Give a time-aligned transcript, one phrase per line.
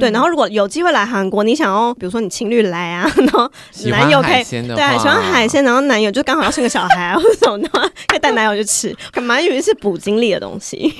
[0.00, 3.50] 对，然后如果有机会来韩国，你想要比如说你情侣来啊， 然后
[3.86, 7.68] 男友可以对喜欢海鲜，然后男友就刚好要生个小孩啊，或者什么的，
[8.08, 10.92] 可以带男友去吃，鳗鱼是补精力的东西。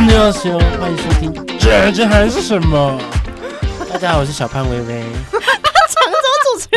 [0.00, 0.30] 你好，
[0.80, 2.98] 欢迎收听《这这还是什么》。
[3.92, 5.02] 大家好，我是小潘微微。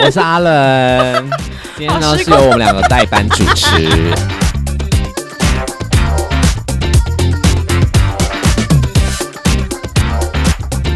[0.03, 1.29] 我是阿伦，
[1.77, 3.67] 今天呢是由我们两个代班主持。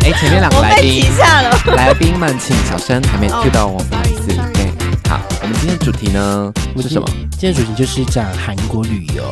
[0.03, 1.05] 哎，前面两个来宾。
[1.75, 4.33] 来宾们请小声，还没哦 Q 到我，不好意思。
[4.33, 6.51] sorry，sorry 对，好，我们今天主题呢
[6.81, 7.07] 是什么？
[7.37, 9.23] 今天主题就是讲韩国旅游。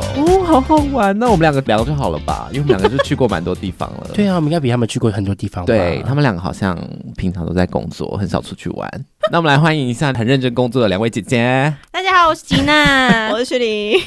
[0.53, 4.11] 哦，好好玩，那我们两个聊就好了吧，因为我们两个就去过蛮多地方了。
[4.13, 5.65] 对啊，我们应该比他们去过很多地方吧。
[5.65, 6.77] 对他们两个好像
[7.17, 9.05] 平常都在工作，很少出去玩。
[9.31, 11.73] 那我们来欢迎一下很认真工作的两位姐姐。
[11.91, 13.39] 大家好，我是吉娜 我。
[13.39, 13.99] 是雪玲，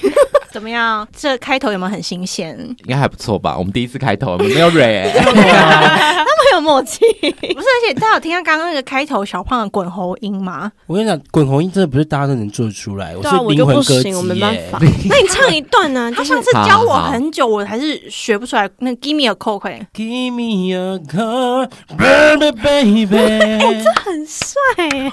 [0.52, 1.06] 怎么样？
[1.16, 2.56] 这开头有没有很新鲜？
[2.84, 3.56] 应该还不错吧？
[3.58, 5.20] 我们第一次开头，我们没有蕊、 欸。
[6.48, 7.00] 很有默契。
[7.00, 7.26] 不
[7.60, 10.70] 是，而且大家有听到刚刚那个开头小胖的滚喉音吗？
[10.86, 14.78] 我跟你讲，滚喉音真的不是大家都能做得出来，我对啊，是灵我就不行，魂歌姬我没办法。
[14.80, 16.12] 那你唱一段呢？
[16.12, 18.68] 就是他上次教我好好很久，我还是学不出来。
[18.78, 23.92] 那 Give me a call，快点！Give me a call, baby, baby 这。
[24.06, 24.54] 很帅
[24.94, 25.10] 耶。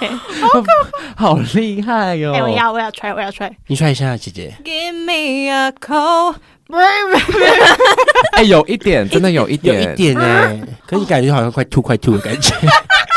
[1.16, 3.52] 好厉害哟、哎、我要，我要 try，我要 try。
[3.68, 4.54] 你说一下，姐姐。
[4.64, 6.36] Give me a call。
[8.34, 12.54] 哎、有一点，真的有一有点，一点呢，可是你感觉好像快吐快吐的感觉。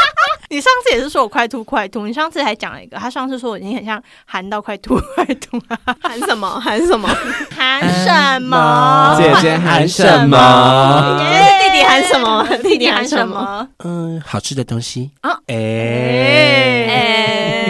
[0.49, 5.61] 你上次也是说我快吐快吐，你上次还讲了一个，他上次说我已经很像含到快吐 快吐，
[6.01, 6.49] 含什么？
[6.61, 7.09] 含什么？
[7.55, 9.17] 含什么？
[9.19, 11.19] 姐姐含什么？
[11.67, 12.47] 弟弟含什么？
[12.49, 13.35] 弟弟弟弟喊什么？
[13.35, 13.69] 么？
[13.85, 15.55] 嗯，好吃的东西啊哎，
[16.89, 17.66] 哎、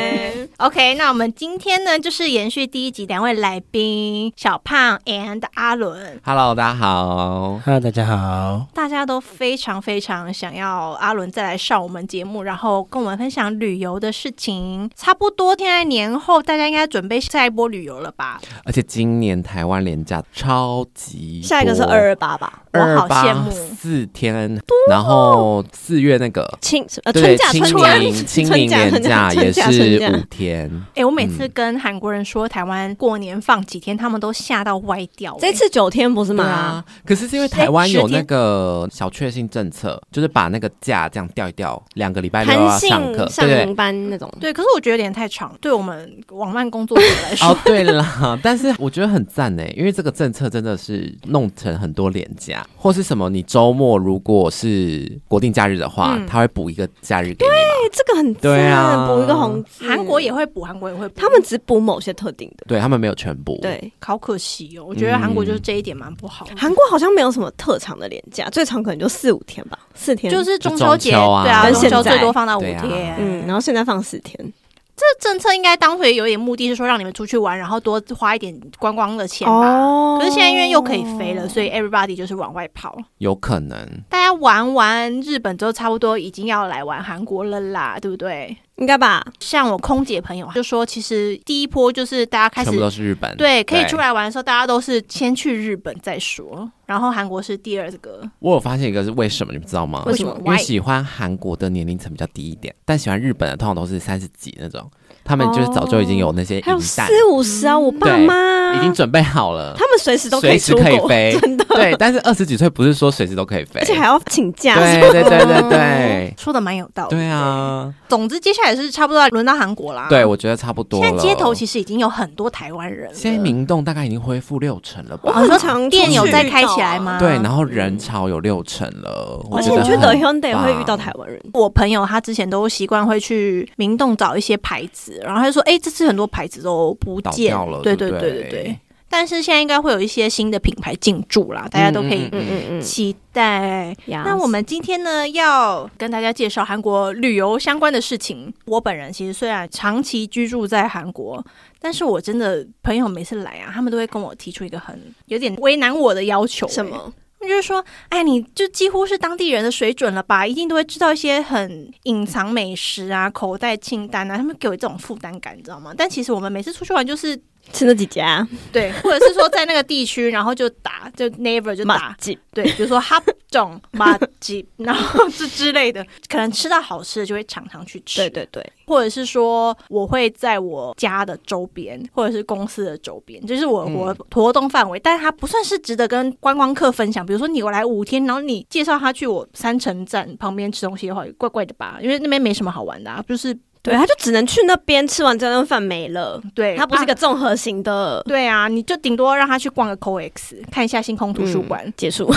[0.59, 7.61] OK，那我们今天呢，就是延续第一集两位来宾小胖 and 阿伦，Hello，大家好。
[7.63, 8.67] Hello，大家好。
[8.73, 14.91] 大家都非常非常想要阿伦再来上我们节目，然后跟我们分享旅游的事情。
[14.97, 18.41] 差不多现在年后，大家应该准备下一波旅游了吧？
[18.65, 22.63] 而且今年台湾廉价超级，下一个是二二八吧？
[22.73, 24.59] 我好羡慕四天，
[24.89, 26.51] 然后四月那个。
[26.63, 30.47] 清呃，春假春假清明春年假也是五天，
[30.95, 44.33] 哎、我每次跟韩国人说台湾过年放几天，他们都吓到歪掉、这次九天不是吗啊？，可是是因为台湾有那个小确幸政策，就是把那个假这样调一调，两个礼拜六要弹性上课，上对对明班那种。
[44.41, 47.49] 对，可是我觉得有点太长，对我们网漫工作者来说。
[47.51, 57.55] 哦，对啦，但是我觉得很赞呢，因为这个政策真的是弄成很多廉价，或是什么，你周末如果是国定假日的话，嗯他会补一个假日给你嘛。
[57.57, 59.87] 哎，这个很对啊赞补一个红字。
[59.87, 62.65] 韩国也会补，韩国也会补，他们只补某些特定的。
[62.69, 64.85] 对他们没有全补，，对，好可惜哦。
[64.87, 73.17] 我觉得韩国就是这一点蛮不好的，韩国好像没有什么特长的年假，最长可能就四五天吧，四天就是中秋节，啊对啊，中秋最多放到五天。
[73.19, 74.53] 嗯，然后现在放四天。
[74.99, 79.53] 这政策应该当初也有点目的是说让你们出去玩，然后多花一点观光的钱吧。
[79.53, 82.97] 哦可是现在因为又可以飞了，所以 everybody 就是往外跑。
[83.19, 83.79] 有可能。
[84.09, 88.57] 大家玩完日本之后，差不多已经要来玩韩国了啦，对不对？
[88.77, 89.25] 应该吧？
[89.41, 93.97] 像我空姐朋友就说，其实第一波就是大家开全部都始是日本，对可以出。
[93.97, 98.21] 来玩的时候，大家都是先去日本再说，然后韩国是第二个。
[98.41, 100.03] 我有发现一个是为什么，你们知道吗？
[100.07, 100.63] 为什么因为 Why？
[100.63, 104.91] 喜欢韩国的年龄层比较低一点，但喜欢日本的通常都是三十几那种，
[105.25, 114.75] 他们就是早就已经有那些还有银弹，四五十啊，我爸妈已经准备好了，他们随时都可以随时出国，可以飞， 真的， 对，但是二十几岁不是说随时都可以飞，而且还要请假。
[114.77, 117.11] 对对对对对 说的蛮有道理。
[117.17, 120.07] 对，啊，总之接下来是差不多要轮到韩国啦。
[120.09, 121.07] 对，我觉得差不多了。
[121.07, 123.15] 现在街头其实已经有很多台湾人了。
[123.15, 125.41] 现在明洞大概已经恢复六成了我吧？
[125.41, 127.19] 很常店有在开起到来吗？
[127.19, 138.79] 对，然后人潮有六成了，我而且我觉得你去德很 Hyundai 会遇到台湾人，我朋友他之前都习惯会去明洞找一些牌子，然后他就说：“哎、这次很多牌子都不倒见掉了，对对不对对对对。
[139.09, 142.81] 但是现在应该会有一些新的品牌进驻啦，大家都可以嗯嗯嗯嗯。
[142.81, 143.97] 期待。
[144.07, 148.53] 那我们今天呢，要跟大家介绍韩国旅游相关的事情。
[148.67, 151.43] 我本人其实虽然长期居住在韩国，
[151.81, 157.13] 但是我真的朋友每次来啊，他们都会跟我提出一个很有点为难我的要求、欸什么？
[157.41, 160.45] 就是说，哎，你就几乎是当地人的水准了吧？
[160.45, 165.95] 一定都会知道一些很隐藏美食啊、口袋清单啊，他们给我这种负担感，你知道吗？
[165.97, 167.41] 但其实我们每次出去玩就是
[167.73, 168.47] 吃那几家。
[168.73, 178.21] 对，或者是说在那个地区，然后就打就 never 就打，记对，比如说哈种马 吉，然后这之类的，可能吃到好吃的就会常常去吃。
[178.21, 187.25] 对对对，或者是说我会在我家的周边，或者是公司的周边，就是我我活动范围，但是它不算是值得跟观光客分享。
[187.25, 191.99] 比如说你我来五天，然后你介绍他去我三城站旁边吃东西的话，怪怪的吧？
[192.03, 193.57] 因为那边没什么好玩的，啊，就是
[193.87, 196.41] 对，他就只能去那边吃完这顿饭没了。
[196.55, 200.31] 对，他不是一个啊综合型的对啊，你就顶多让他去逛个 COEX，
[200.71, 201.93] 看一下星空图书馆。
[201.97, 202.31] 结束。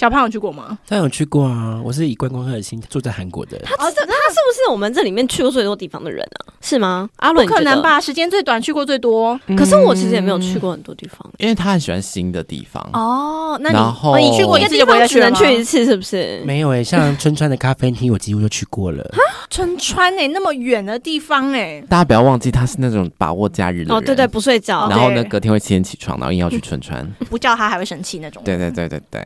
[0.00, 0.78] 小胖有去过吗？
[0.88, 3.58] 他有去过啊，我是以观光客的心住在韩国的。
[3.64, 6.56] 他他是不是我们这里面去过最多地方的人啊？
[6.62, 7.06] 是吗？
[7.16, 7.82] 阿伦不可能？
[7.82, 8.00] 吧？
[8.00, 9.38] 时间最短，去过最多。
[9.58, 11.18] 可是我其实也没有去过很多地方。
[11.36, 12.82] 因为他很喜欢新的地方。
[12.94, 16.40] 哦，那你然后哦你去过一次就不会只去能去一次，是不是？
[16.46, 19.06] 没有诶、像春川的咖啡厅，我几乎就去过了。
[19.50, 23.98] 春川哎、那么远的地方哎、大家不要忘记，他是那种把握假日的人。
[23.98, 24.26] 哦，对对，。
[24.26, 24.98] 不睡觉然。
[24.98, 27.06] 后呢，隔天会七点起床，然后硬要去春川。
[27.28, 28.42] 不叫他还会生气那种。
[28.46, 29.20] 对对对对对，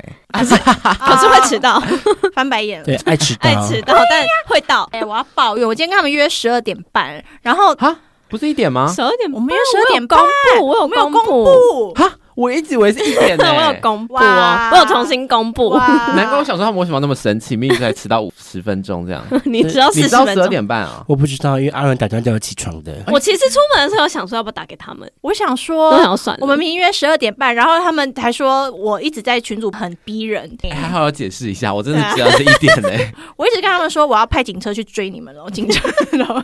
[0.99, 1.83] 可是会迟到，
[2.35, 2.83] 翻白眼。
[2.83, 7.97] 对，爱迟到，爱迟到，但会到哎、我要抱怨，我今天跟他们约十二点半，然后啊，
[8.29, 8.91] 不是一点吗？
[8.93, 9.31] 十二点。
[9.33, 10.29] 我们约十二点半公
[10.59, 11.95] 布，我有我没有公布，布。
[11.95, 15.69] 哈，我一直以为是一点呢、 我有公布哇哦，我有重新公布。
[15.71, 19.25] 哇 难怪我想说他们为什么那么神奇，明明才迟到五十分钟这样。
[19.45, 20.27] 你知道你四十分钟。
[20.27, 21.05] 知道十二点半啊？
[21.09, 22.93] 我不知道，因为阿伦打电话叫我起床的。
[23.09, 26.39] 我其实出门的时候想说要不要打给他们，我想说我说想，要算了。
[26.43, 32.89] 我们明明约十二点半，然后他们还说我一直在群组很逼人，哎还好要解释一下，我真的知道是一点呢、
[33.37, 36.35] 我一直跟他们说我要派警车去追你们了，警车，然后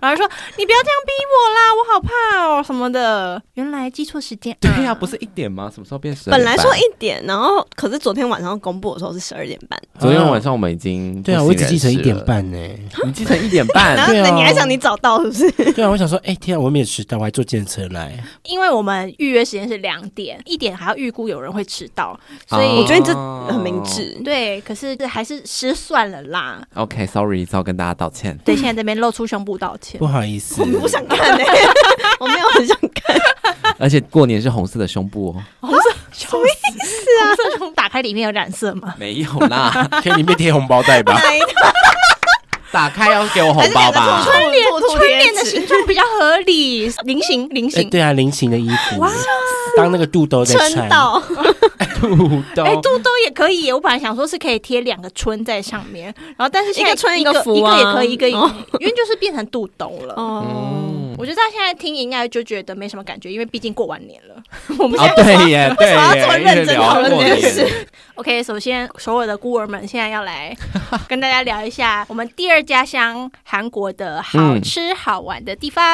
[0.00, 3.40] 然后说你不要这样逼我啦，我好怕哦什么的。
[3.54, 5.70] 原来记错时间，对呀、啊不是一点吗？
[5.74, 6.30] 什么时候变十？
[6.30, 12.58] 本来说一点，然后可是昨天晚上公布的时候是十二点半，昨天晚上我们已经对啊，我一直记成一点，半呢。
[13.04, 15.32] 你记成一点半然半， 后对啊你还想你早到是不
[15.64, 15.72] 是？
[15.72, 18.12] 对啊，我想说，哎、天啊，我没有迟到，我还坐电车来。
[18.44, 23.14] 因为我们预约时间是两点，一点还要预估有人会迟到，所以、哦我觉得这
[23.52, 24.20] 很明智。
[24.24, 26.62] 对，可是还是失算了啦。
[26.74, 28.36] OK，Sorry，、要跟大家道歉。
[28.44, 30.06] 对，现在这边露出胸部道歉不。
[30.08, 31.44] 好意思，我们不想看呢，
[32.18, 33.16] 我没有很想看。
[33.78, 35.68] 而且过年是红色的胸部哦，
[36.12, 37.34] 什么意思啊？
[37.36, 38.94] 色胸打开里面有染色吗？
[38.98, 41.20] 没有啦，可以里面贴红包袋吧？
[42.70, 44.22] 打开要给我红包吧？
[44.24, 47.88] 春联春联的形状比较合理，菱形菱哎、形。
[47.90, 49.10] 对啊，菱形的衣服，哇
[49.76, 50.72] 当那个肚兜在穿。
[50.72, 51.18] 春到，
[51.98, 53.72] 肚兜哎，肚兜也可以。
[53.72, 60.14] 我本来想说是可以贴两个春在上面，然后但是现在一个春一个一个福一个也啊可以，一个也可哦以因为就是变成肚兜了。
[60.16, 60.87] 哦，嗯，
[61.18, 64.42] 我觉得大家现在听应该就觉得没什么感觉，因为毕竟过完年了。
[64.78, 67.86] 我们哦现在对耶，为什么要这么，认真讨论这件事年。
[68.18, 70.52] OK，首先所有的孤儿们现在要来
[71.06, 75.84] 跟大家聊一下我们第二家乡韩国的好吃好玩的地方。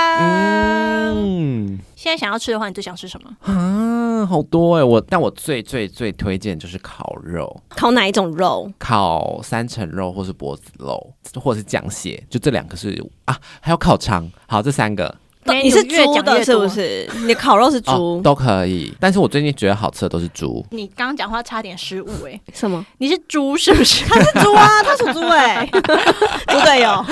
[1.15, 3.31] 嗯现在想要吃的话，你最想吃什么？
[3.43, 4.85] 啊，好多哎！
[4.85, 8.71] 我但我最最最推荐就是烤肉，烤哪一种肉？
[8.79, 15.15] 烤三层肉或是脖子肉，或者是酱蟹，就这两个是啊，还有烤肠，好这三个
[15.63, 16.69] 你是猪的，是不？
[16.69, 17.09] 是？
[17.17, 18.21] 你的烤肉是哦猪？
[18.23, 18.93] 都可以。
[18.99, 22.85] 但是我最近觉得好吃的都是猪，你刚刚讲话差点失误哎、什么？
[22.99, 24.05] 你是猪是不是？
[24.09, 27.05] 他是猪啊，他属猪哎， 猪队友。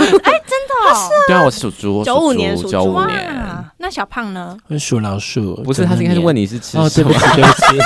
[1.27, 4.57] 对啊，我是属猪，我95年属猪九五年，，那小胖呢？
[4.69, 7.85] 会属老鼠，不是他是应该是问你是吃哦，什么对不，起，对不起。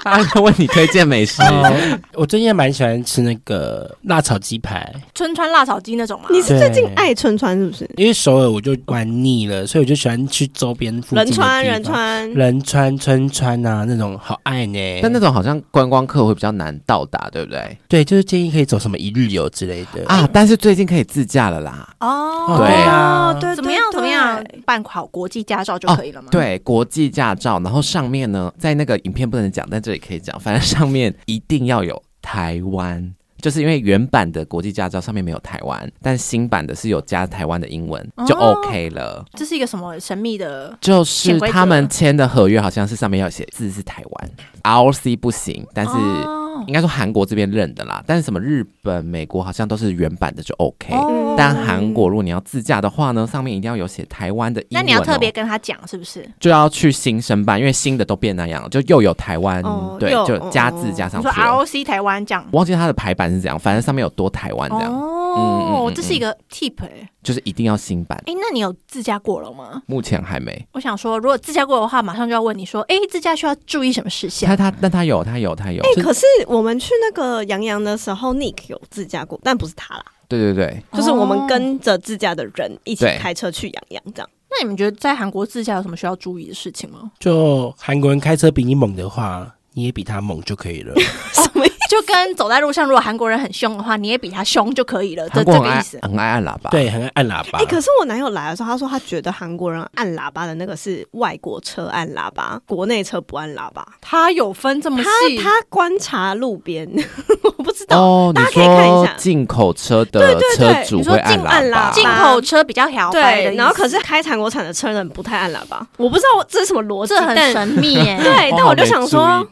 [0.04, 1.42] 他在为你推荐美食。
[1.42, 6.28] 哦，我最近也蛮喜欢吃那个辣炒鸡排，春川辣炒鸡那种吗？
[6.30, 7.90] 你是最近爱春川是不是？
[7.96, 15.00] 因为首尔我就玩腻了，所以我就喜欢去周边附近仁川，仁川，仁川、春川啊那种，好爱呢。
[15.02, 17.78] 但那种好像观光客会比较难到达，对不对？
[17.88, 21.88] 对，就是建议可以走什么一日游之类的啊，但是最近可以自驾了啦。
[22.00, 23.80] 哦对啊对怎么样？
[23.92, 24.42] 怎么样？
[24.64, 33.14] 办好国际驾照就可以了吗？，对，国际驾照，然后上面呢，在那个影片不能讲，但这里可以讲，反正上面一定要有台湾。
[33.40, 39.24] 就是因为原版的国际驾照上面没有台湾，但新版的是有加台湾的英文，就哦 OK 了。
[39.32, 40.76] 这是一个什么神秘的？
[40.78, 44.30] 就是他们签的合约好像是上面要写字是台湾
[44.62, 48.02] ，ROC 不行，但是哦应该说韩国这边认的啦。
[48.06, 54.82] 但是什么日本、美国好像都是原版的就 OK，、哦但韩国如果你要自驾的话呢，上面一定要有写台湾的英文、哦。
[54.82, 56.28] 那你要特别跟他讲是不是？
[56.38, 59.62] 就要去新生办，因为新的都变那样了，就又有台湾，
[59.98, 61.46] 对，就加字加你说上去了。
[61.46, 62.44] ROC 台湾这样。
[62.52, 68.16] 忘记它的排版是怎样，反正上面有多台湾这样，嗯嗯哦嗯，这是一个 tip 哎、就是一定要新版。
[68.26, 69.82] 哎、那你有自驾过了吗？
[69.86, 74.70] 目前还没，我想说，如果自驾过的话，马上就要问你说，哎、自驾需要注意什么事项他？
[74.70, 84.28] 他但他有他有他有，哎，就可是我们去那个杨洋的时候，Nick 有自驾过，但不是他啦，对对对，就是我们跟着自驾的人一起开车去杨洋，这样。
[84.50, 87.12] 那你们觉得在韩国自驾有什么需要注意的事情吗？
[87.20, 90.92] 就韩国人开车比你猛的话，你也比他猛就可以了。
[91.32, 91.69] 什么意思？
[91.90, 95.98] 就跟走在路上，如果韩国人很凶的话，你也比他凶就可以了，这这个意思。
[96.02, 97.58] 很爱按喇叭，，对，很爱按喇叭。
[97.58, 103.84] 哎、可是我男友来的时候，他说他觉得韩国人按喇叭的那个是外国车按喇叭，国内车不按喇叭。
[104.00, 106.88] 他有分这么他细，他观察路边，
[107.42, 108.00] 我不知道。
[108.00, 118.16] 哦，你大家可以看一下说进口车的对对车对你说主会按进按喇叭叭，进口车比较摇摆的对，然后可是开韩国产的车人不太按喇叭，我不知道这是什么逻辑，这很神秘耶。
[118.22, 119.44] 对，但我就想没说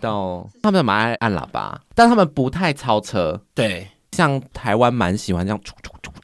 [0.62, 5.60] 他们蛮爱按喇叭，但他们不太超车，对，像台湾蛮喜欢这样，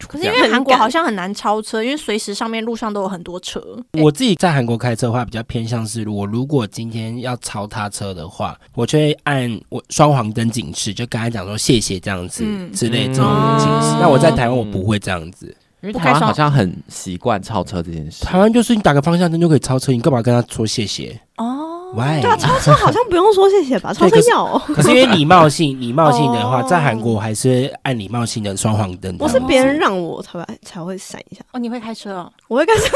[0.06, 3.60] 可是因为韩国好像很难超车，因为随时上面路上都有很多车。
[4.00, 12.70] 我自己在韩国开车的话，比较偏向是我如果今天要超他车的话，我就会按我双黄灯警示，就跟他讲说谢谢这样子、嗯。
[12.72, 13.58] 之类这种嗯。
[13.58, 13.96] 警示。
[14.00, 15.46] 那我在台湾我不会这样子，
[15.82, 18.24] 因为台湾好像很习惯超车这件事。
[18.24, 21.20] 台湾就是你打个方向灯就可以超车，你干嘛跟他说谢谢？
[21.38, 22.20] 哦，？Why？
[22.20, 23.92] 对啊，超车好像不用说谢谢吧？
[23.94, 24.62] 超车对可是要哦。
[24.74, 29.14] 可是因为礼貌性，礼貌性的话，哦在韩国还是按礼貌性的双黄灯。
[29.18, 32.32] 我是别人让我才会才会闪一下，哦，你会开车哦？
[32.48, 32.90] 我会开始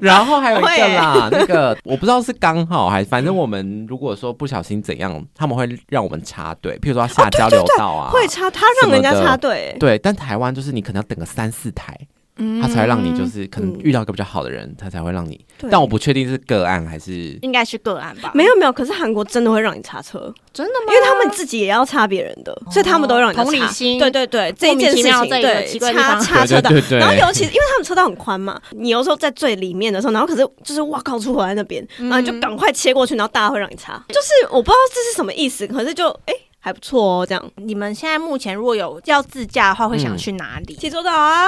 [0.00, 9.76] 然后还有一个啦， 那个我不知道是刚好还，反正我们如果说不小心怎样，他们会让我们插队，譬如说下交流道啊，会插，他让人家插队。
[9.78, 11.96] 对，但台湾就是你可能要等个三四台，
[12.38, 15.44] 嗯他才会让你就是可能嗯遇到一个比较好的人，他才会让你。
[15.70, 18.30] 但我不确定是个案还是应该是个案吧？
[18.34, 20.92] 没有没有，可是韩国真的会让你插车，真的吗？
[20.92, 23.42] 因为他们自己也要插别人的，所以他们都会让你擦。
[23.42, 23.98] 同理心。
[23.98, 37.50] 对对对，这一件事情对奇怪的地插插车道对对对，对然后尤其因为他们车道很宽嘛，你有时候在最里面的时候，然后可是就是哇靠出口在那边，然后你就赶快切过去，然后大家会让你插，就是我不知道这是什么意思，可是就哎、还不错哦，这样。
[37.56, 40.74] 你们现在目前如果有要自驾的话，会想去哪里？
[40.74, 41.46] 济州岛啊，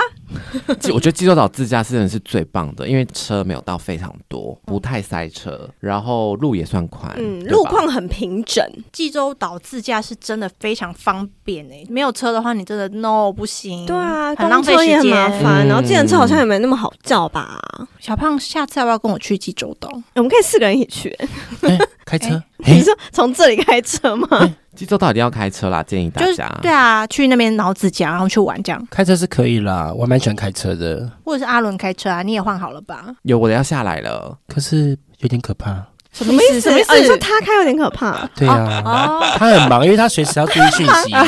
[0.79, 13.85] 济我觉得济州岛自驾真的是最棒的，因为车没有到非常多，不太塞车，然后路也算宽，嗯，对吧路况很平整，济州岛自驾是真的非常方便诶、没有车的话，你真的 no 不行。
[13.87, 15.43] 对啊，很浪费时公车也很麻间。
[15.43, 17.61] 烦，嗯然后计程车好像也没那么好叫吧。
[17.99, 19.90] 小胖，下次要不要跟我去济州岛？
[20.14, 21.19] 我们可以四个人一起去，
[21.62, 21.79] 哎
[22.11, 24.29] 开车，你哎，说从这里开车吗？
[24.75, 26.49] 济州岛一定要开车啦，建议大就是家。
[26.61, 33.05] 对啊，去那边然后自驾，然后去玩这样，开车是可以啦，我还蛮喜欢开车的，或者是阿伦开车啊，你也换好了吧？
[33.23, 35.71] 有我的要下来了，可是有点可怕。
[36.12, 36.61] 什什么意思？
[36.62, 36.93] 什么意思？
[36.93, 41.25] 哦你说他开有点可怕，对啊，哦，他很忙，因为他随时要注意讯息嘛。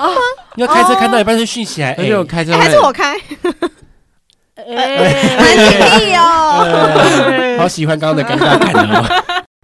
[0.56, 3.14] 你要开车开到一半是讯息还，而且我哎，开车哎还是我开，
[4.56, 6.62] 哎蛮尽力哦。
[6.64, 9.04] 呃 好喜欢刚刚的尴尬感哦。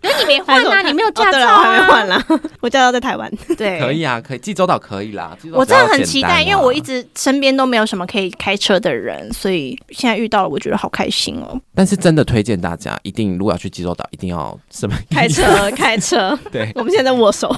[0.03, 1.87] 可是你没换啊，你没有哦驾照对了，我还没啊。
[1.89, 2.25] 换啦，
[2.61, 3.31] 我驾照在台湾。
[3.57, 5.37] 对， 可以啊，可以，济州岛可以啦。
[5.53, 11.61] 我真的很期待，因为我一直身边都没有什么可以开车的人，所以现在遇到了，我觉得好开心哦。
[11.75, 16.39] 但是真的推荐大家，一定如果要去济州岛，一定要什么开车，开车。
[16.51, 17.55] 对，我们现在在握手。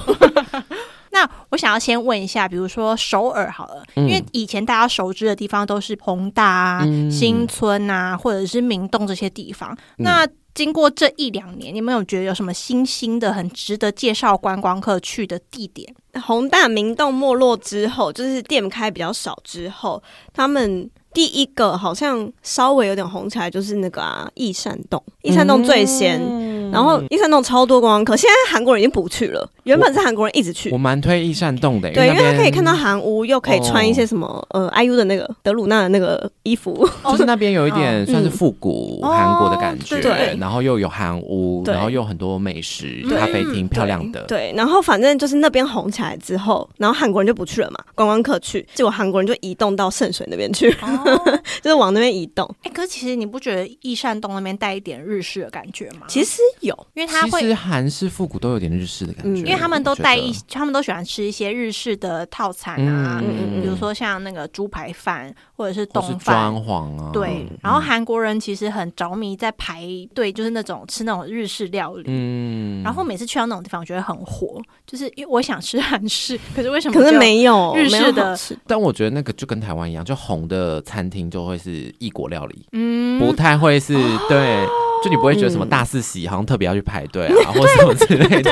[1.13, 9.71] 那我想要先问一下，比如说首尔好了，嗯因为以前大家熟知的地方都是宏大啊、嗯新村啊，或者是明洞这些地方。
[9.99, 15.91] 嗯那经过这一两年，你们有觉得有什么新兴的、很值得介绍观光客去的地点？
[16.21, 20.01] 宏大明洞没落之后，就是店开比较少之后，
[20.31, 26.21] 他们第一个好像稍微有点红起来，就是那个啊益善洞，益善洞最先。
[26.21, 30.69] 嗯然后益善洞超多观光客，现在韩国人已经不去了，原本是韩国人一直去。
[30.71, 30.77] 我。
[30.83, 40.37] 蛮推益善洞的，对，因为可以看到韩屋，又可以穿一些什么、呃 IU 的那个德鲁纳的那个衣服， 就是那边有一点嗯算是复古哦韩国的感觉，对对。
[40.41, 44.23] 然后又有韩屋，然后又很多美食、咖啡厅，漂亮的。
[44.23, 51.21] 对，然后反正就是那边红起来之后，然后韩国人就不去了嘛，观光客去，结果韩国人就移动到圣水那边去，哦，
[51.63, 52.45] 就是往那边移动。
[52.63, 56.07] 哎、可是其实你不觉得益善洞那边带一点日式的感觉吗？
[56.09, 66.53] 其实有，因为它会其实韩式复古都有点日式的感觉，嗯因为他们都带一，他们都喜欢吃一些日式的套餐啊，嗯嗯嗯比如说像那个猪排饭或者是东是冻饭。
[66.53, 72.03] 装潢啊，对，嗯然后韩国人其实很着迷在排队，就是那种吃那种日式料理。
[72.07, 83.93] 嗯然后每次去到那种地方，我觉得很火，就是因为我想吃 韩式，可是为什么可是没有日式的但我觉得那个就跟台湾一样，就红的餐厅就会是异国料理，嗯不太会是
[84.27, 84.57] 对。
[85.03, 88.51] 就你不会觉得什么嗯大四喜好像特别要去排队啊， 或什么之类的，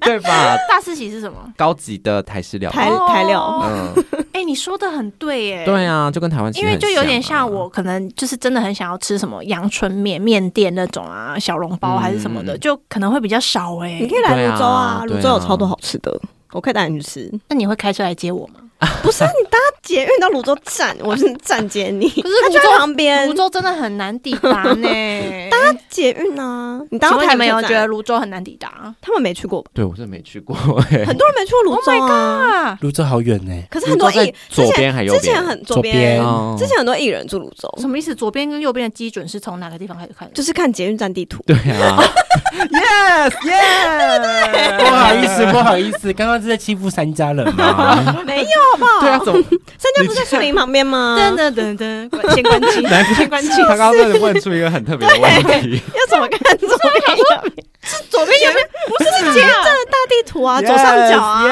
[0.00, 0.56] 对吧？
[0.68, 1.36] 大四喜是什么？
[1.56, 3.64] 高级的台式料理，台台料哦
[3.96, 5.64] 嗯，哎、你说的很对耶。
[5.64, 16.20] 对啊，就跟台湾因为就有点像我，可能就是真的很想要吃什么阳春面、面店那种啊，小笼包嗯还是什么的，就可能会比较少哎、你可以来泸州啊，泸州有超多好吃的，
[16.52, 17.32] 我可以带你去吃。
[17.48, 18.60] 那你会开车来接我吗？
[19.02, 24.88] 不是啊你搭捷运到泸州站，我是站接你，可是泸州旁边泸州真的很难抵达呢。
[25.72, 26.80] 大捷运啊。
[26.90, 29.70] 你搭到请问你们有觉得泸州很难抵达他们没去过吧？
[29.74, 32.14] 对我是没去过、欸，很多人没去过泸州啊。
[32.14, 32.78] 啊？
[32.80, 36.22] 泸州好远呢，可是很多艺左边还右边之前很左边，
[36.56, 38.14] 之前很多艺人住泸州，什么意思？
[38.14, 40.30] 左边跟右边的基准是从哪个地方开始看？
[40.32, 41.42] 就是看捷运站地图。
[41.46, 42.02] 对啊
[42.70, 48.22] ，yes yes，不好意思，不好意思，刚刚是在欺负三家人吗？
[48.26, 49.00] 没有好不好？
[49.00, 51.16] 对啊，怎么三家不是在树林旁边吗？
[51.18, 53.48] 等等等等，先关机，先关机。
[53.62, 55.48] 他刚刚问出一个很特别的问题，
[55.94, 57.66] 要怎么看左边右边？
[58.10, 59.50] 左边右边不是是这样。
[59.50, 61.44] 大地图啊，左上角啊。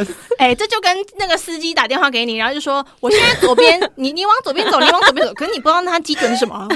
[0.00, 0.06] ，yes，
[0.38, 6.68] 哎，这就跟那个司机打电话给你，然后就说我现在左边，你你往左边走，你往左边走， 可是你不知道他基准是什么，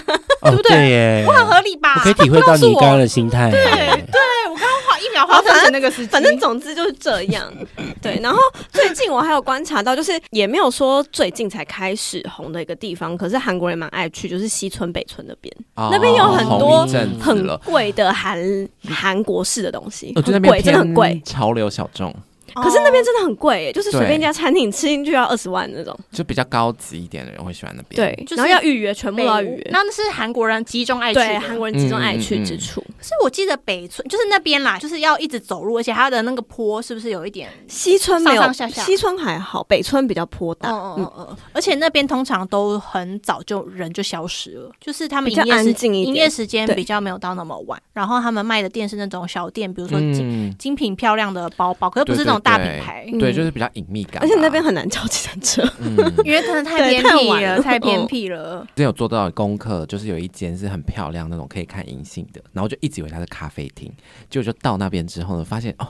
[0.43, 1.95] 哦，对不对对耶，不很合理吧？
[1.97, 3.51] 我可以体会到你刚刚的心态。
[3.51, 7.53] 对对，我刚刚花一秒花生成那个司机，反正总之就是这样，
[8.03, 8.19] 对。
[8.23, 8.39] 然后
[8.73, 16.87] 最近我还有观察到，就是也没有说最近才开始红的一个地方，可是韩国人蛮爱去，就是西村北村那边，那边有很多
[17.21, 17.47] 很。
[17.65, 21.23] 贵的韩韩国式的东西，我觉得很贵，那边真的很贵。
[21.25, 22.15] 潮流小众，
[22.63, 25.97] 可是那边真的很贵耶，就是随便一家餐厅吃进去要二十万那种。
[26.13, 27.97] 就比较高级一点的人会喜欢那边。
[27.97, 29.69] 对，就是然后要预约，全部都要预约。
[29.71, 32.81] 那那是韩国人集中爱去对，韩国人集中爱去之处。
[32.81, 37.51] 可是我记得北村就是那边啦，就是要一直走路，而且它的那个坡是不是有一点？
[37.69, 40.71] 西村没有，上上下下西村还好，北村比较坡大。
[40.71, 54.21] 嗯嗯嗯嗯，而且那边通常都很早就人就消失了，就是他们比较营业时安静一点营业时间比较没有到那么晚，然后他们卖的店是那种小店，比如说精、嗯，精品漂亮的包包，可是不是那种大品牌，嗯对，就是比较隐秘感吧。
[54.23, 55.63] 而且那边很难叫计程车。
[55.81, 58.61] 嗯， 因为真的太偏僻了，太了太偏嗯僻了。
[58.75, 63.93] 之前有做到功课，就是有一间是很漂亮那种可以看银杏的，然后就一直以为它是咖啡厅，
[64.31, 65.89] 结果就到那边之后呢，发现哦。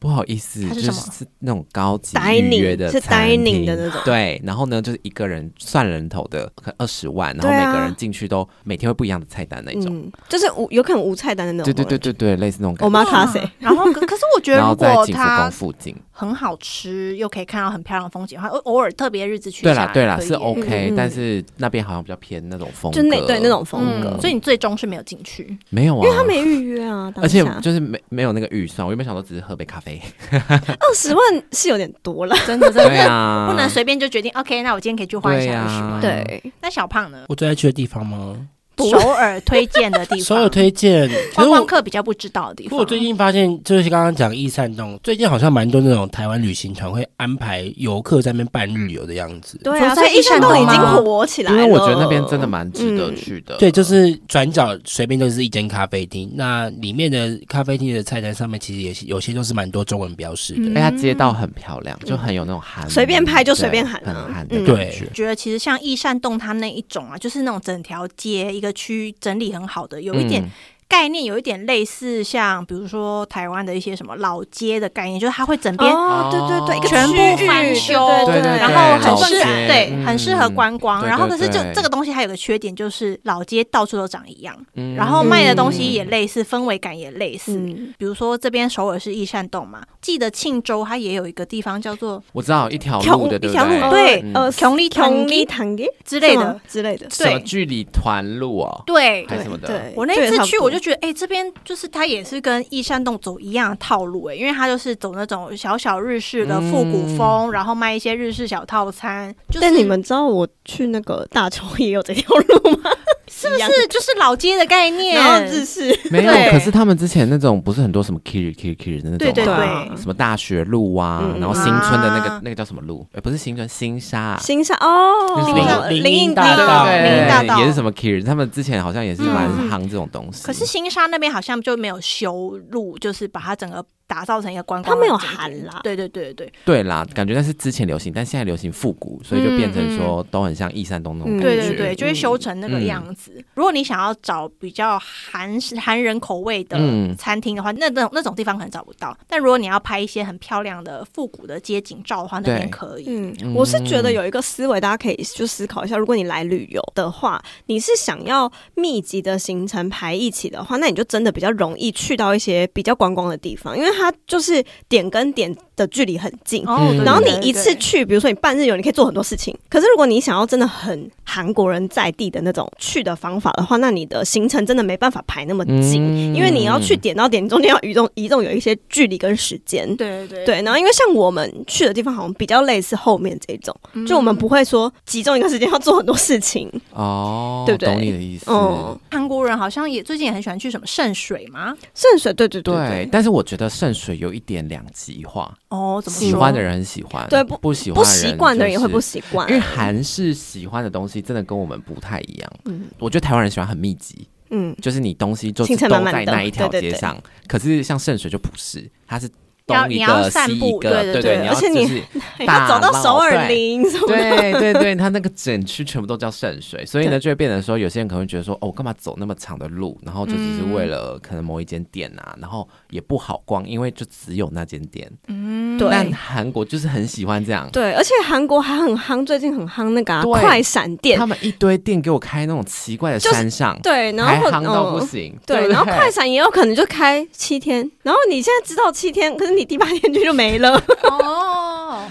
[0.00, 9.86] 不好意思，就是那种高级预约的是餐 dining 厅的那种对，然后呢，就是一个人算人头的，可能二十万，然后每个人进去都每天会不一样的菜单那种。
[9.92, 11.74] 嗯，就是无有可能无菜单的那种。
[11.74, 13.10] 对对对对对，类似那种感觉我觉。
[13.10, 13.42] 妈卡谁？
[13.58, 25.56] 然后可可是我觉得然后如果在景福宫它附近，很好吃，又可以看到很漂亮的风景的话，偶偶尔特别日子去对啦对啦是 OK，、但是那边好像比较偏那种风格，就那对那种风格，嗯，所以你最终是没有进去。
[25.70, 30.00] 没有啊，因为他没预约啊，而且就是没没有那个预算，我原本想说只是喝杯咖啡，
[30.40, 32.34] 二十万是有点多了。
[32.46, 34.32] 真的真的、啊，不能随便就决定。
[34.32, 36.00] OK，那我今天可以去花一下二十万。
[36.00, 37.24] 对，那小胖呢？
[37.28, 38.36] 我最爱去的地方吗？
[38.78, 41.48] 不首尔推荐的地方，首尔推荐， 可观。
[41.48, 42.70] 光客比较不知道的地方。
[42.70, 49.58] 不过我最近发现，就是刚刚讲易善洞，最近好像蛮多那种台湾旅行团会安排游客在那边办日游的样子。
[49.64, 51.58] 对啊，所以易善洞已经火起来了。
[51.58, 53.56] 因为我觉得那边真的蛮值得嗯去的。
[53.56, 60.60] 对，就是转角随便就是一间咖啡厅，那里面的咖啡厅的菜单上面其实也是有些都是蛮多中文标识的。
[60.60, 65.08] 嗯哎，它街道很漂亮，就很有那种韩，随便拍就随便喊啊很韩的嗯感觉。
[65.12, 70.42] 觉得其实像易善洞它那一种啊，就是那种整条街一个区整理很好的，有一点
[70.88, 81.04] 概念，有一点类似像比如说台湾的一些什么老街的概念，就是它会整边哦，对对对，一个全部区域翻修，对对，然后很适合对，嗯很适合观光。
[81.06, 87.56] 然后可是就这个东西还有个缺点，就是老街到处都长一样，嗯然后卖的东西也类似，氛围感也类似。
[87.56, 94.24] 嗯，比如说这边首尔是益善洞嘛，记得庆州它也有一个地方叫做我知道一条条路的，对一条路对？
[94.32, 96.58] 呃，琼里琼里堂之类的。
[96.66, 109.34] 之类的，什么对距离团路哦，对，还是什么的对，我那次去，我就就觉得，哎、这边就是它也是跟益山洞走一样的套路、哎，因为它就是走那种小小日式的复古风，然后卖一些日式小套餐。
[109.48, 112.90] 就是、但你们知道我去那个大邱也有这条路吗？
[113.30, 116.32] 是不是就是老街的概念，然后日式， 没有。
[116.50, 123.06] 可是他们之前那种不是很多什么 kiri kiri kiri 的那种对对吗对对什么大学路啊，嗯然后新村的那个啊那个叫什么路？
[123.12, 124.38] 呃，不是新村，新沙啊。
[124.40, 125.44] 新沙哦，
[125.90, 130.44] 林林林荫大道林荫大道也是什么 kiri，他们之前好像也是蛮嗯夯这种东西。
[130.44, 134.96] 可是新沙那边好像就没有修路，就是把它整个打造成一个观光。
[134.96, 141.56] 它没有韩啦对对对对对啦，感觉那是之前流行，但现在流行复古，所以就变成说都很像易山东那种嗯感觉。
[141.56, 143.32] 对对对，就会修成那个样子。
[143.54, 149.16] 如果你想要找比较韩式韩人口味的嗯餐厅的话，那那种那种地方可能找不到。
[149.28, 153.04] 但如果你要拍一些很漂亮的复古的街景照的话，那边可以。
[153.08, 155.96] 嗯嗯，我是觉得有一个思维，大家可以就思考一下。
[155.98, 166.62] 如果你来旅游的话，你是想要密集的行程排一起的话，那你就真的比较容易去到一些比较观光的地方，因为他就是点跟点的距离很近。
[166.66, 169.56] 哦然后你一次去，比如说你半日游，你可以做很多事情。
[169.70, 179.86] 可是如果你想要真的很韩国人在地的那种去的方法的话，那你的行程真的没办法排那么紧，嗯因为你要去点到点，你中间要移动移动有一些距离跟时间。
[179.96, 183.74] 对对对，然后因为像我们去的地方好像比较类似后面这种，
[184.06, 186.68] 就我们不会说集中一个时间要做很多事情。
[186.92, 188.50] 哦，对不对懂你的意思。
[188.50, 191.76] 嗯，韩国人好像也最近也很喜欢去什么圣水吗？
[191.94, 196.18] 圣水，对对对对，但是我觉得圣水有一点两极化，哦，怎么？
[196.18, 202.52] 喜欢的人很喜欢，对不不喜欢不习惯的人也会不习惯，因为韩式喜欢的东西真的跟我们不太一样。
[202.64, 207.20] 嗯我觉得台湾人喜欢很密集，嗯，就是你东西就是都在那一条街上。
[207.46, 209.28] 可是像圣水就不是，它是
[209.68, 211.22] 东一要你要个散西一个，步对对。
[211.22, 212.02] 对而且你就是
[212.46, 225.10] 要走到首尔林对对对，它 那个整区全部都叫圣水，所以呢，就会变成说，有些人可能会觉得说，哦，我干嘛走那么长的路，然后就只是为了可能某一间店啊，然后也不好逛，因为就只有那间店。
[225.28, 240.80] 嗯，对但韩国就是很喜欢这样，对，而且韩国还很夯，最近很夯那个、啊、快闪店他，们一堆店给我开那种奇怪的就是山上，对，然还后夯到不嗯行，对，不然后快闪也有可能就开七天，然后你现在知道七天，可是你第八天就就没了。
[241.10, 241.67] 哦，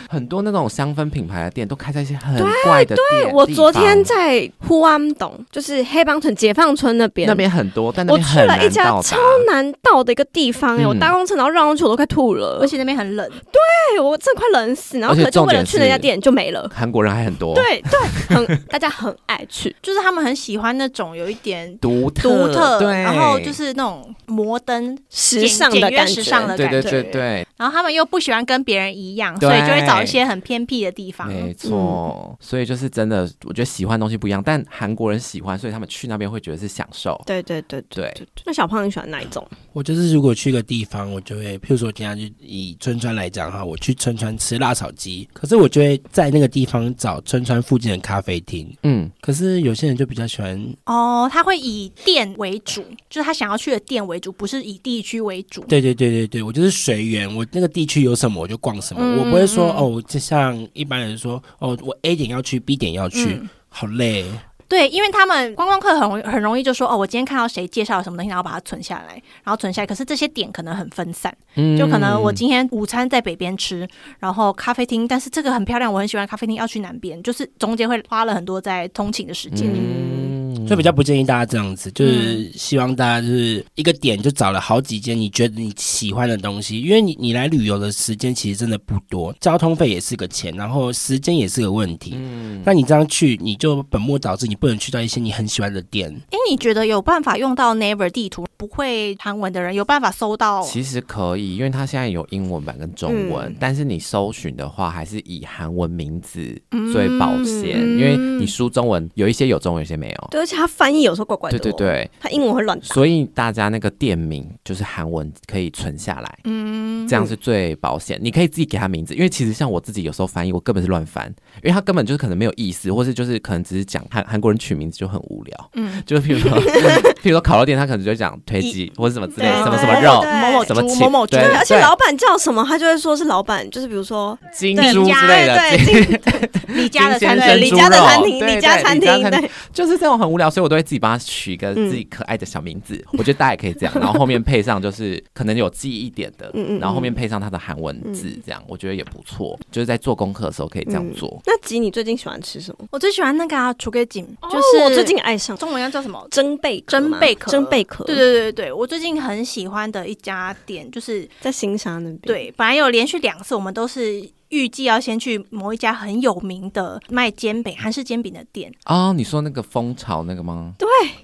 [0.09, 3.33] 很多那种香氛品牌的店都开在一些很怪的店。
[3.33, 9.17] 我昨天在呼安洞，就是黑帮村解放村那边，那边很多，但那我去了一家超。
[9.47, 10.87] 难到的一个地方哎、嗯。
[10.89, 16.69] 我搭公车然后绕上去我都快吐了，而且那边很冷，对我真的快冷死，然后可就为了去那家店就没了。
[16.73, 17.99] 韩国人还很多，对对，
[18.35, 27.03] 很大家很爱去，就是他们很喜欢那种有一点独特独特，对，然后就是那种摩登时尚的简约感觉，时尚的对对感觉。
[27.03, 31.27] 对对，然后他们又不喜欢跟别人一样，所以就会找一些很偏僻的地方。
[31.27, 32.35] 没错。
[32.39, 37.21] 所以就是真的，我觉得喜欢的东西不一样，但韩国人喜欢，所以他们去那边会觉得是享受。
[37.25, 38.27] 对对对对对。
[38.45, 39.45] 那小胖你喜欢哪一种？
[39.73, 48.71] 我就是如果去一个地方，我就会，譬如说我今天就以春川来讲哈，我去春川吃辣炒鸡，可是我就会在那个地方找春川附近的咖啡厅。
[48.83, 55.61] 嗯，可是有些人就比较喜欢，哦，他会以店为主，就是他想要去的店为主，不是以地区为主。
[55.65, 64.25] 对对对对对，我就是随缘，我那个地区有什么我就逛什么，嗯我不会说嗯哦，就像一般人说哦，我 A 点要去，B 点要去，嗯好累。
[64.69, 69.85] 对，因为他们观光客很容很容易就说哦，我今天看到谁介绍了什么东西，然后把它存下来，然后存下来。
[69.85, 73.87] 可是这些点可能很分散，嗯就可能我今天午餐在北边吃，
[74.19, 79.69] 然后咖啡厅，但是这个很漂亮，我很喜欢咖啡厅，要去南边，就是中间会花了很多在通勤的时间。
[79.73, 80.36] 嗯
[80.67, 92.15] 所以比较不建议大家这样子，就是希望大家就是一个点就找了好几间你觉得你喜欢的东西，因为你你来旅游的时间其实真的不多，交通费也是个钱，然后时间也是个问题。
[92.15, 96.13] 嗯那你这样去，你就本末倒置，你不能去到一些你很喜欢的店。
[96.31, 98.45] 哎，你觉得有办法用到 Never 地图？
[98.57, 100.63] 不会韩文的人有办法搜到？
[100.63, 106.59] 其实可以，因为它现在有英文版跟中文，嗯但是你搜寻的话，还是以韩文名字
[106.91, 110.27] 最保险，嗯因为你输中文有一些有中文，有些没有。
[110.31, 112.85] 对，而且它翻译有时候怪怪的、哦，对对，对，他英文会乱打。
[112.87, 118.17] 所以大家那个店名就是韩文可以存下来，嗯这样是最保险。
[118.19, 121.27] 你可以自己给他名字，因为其实像我自己有时候翻译，我根本是乱翻，
[121.63, 125.69] 因为他根本就是可能没有意思，或是就是可能只是讲韩韩国人取名字就很无聊。
[125.75, 126.51] 嗯，就是譬如说，
[127.21, 143.03] 譬如说烤肉店，他可能就讲推鸡或者什么之类的，什么什么肉，某某什么某某猪对对，而且老板叫什么，他就会说是老板，就是比如说金对猪之类的，对李家的餐厅，李家的餐厅，李家餐厅对，就是这种很无聊，所以我都会自己帮他取一个嗯自己可爱的小名字。
[143.13, 149.59] 我觉得大家也可以这样，然后后面配上就是可能有记忆点的，嗯嗯嗯然后后面配上他的韩文字，这样我觉得也不错。
[149.71, 151.41] 就是在做功课的时候可以这样做。
[151.45, 152.87] 那吉，你最近喜欢吃什么？
[152.91, 156.25] 我最喜欢那个啊，除给锦，就就是是我最近爱上中文要叫什么？
[156.31, 170.73] 蒸贝壳蒸贝壳蒸贝壳，对对对对，我最近很喜欢的一家店，就是在新沙那边。，对，本来有连续两次，我们都是预计要先去某一家很有名的卖煎饼、韩式煎饼的店，哦，你说那个蜂巢那个吗？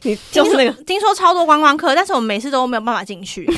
[0.03, 3.49] 你就是那个，听说超多观光客，但是我们每次都没有办法进去。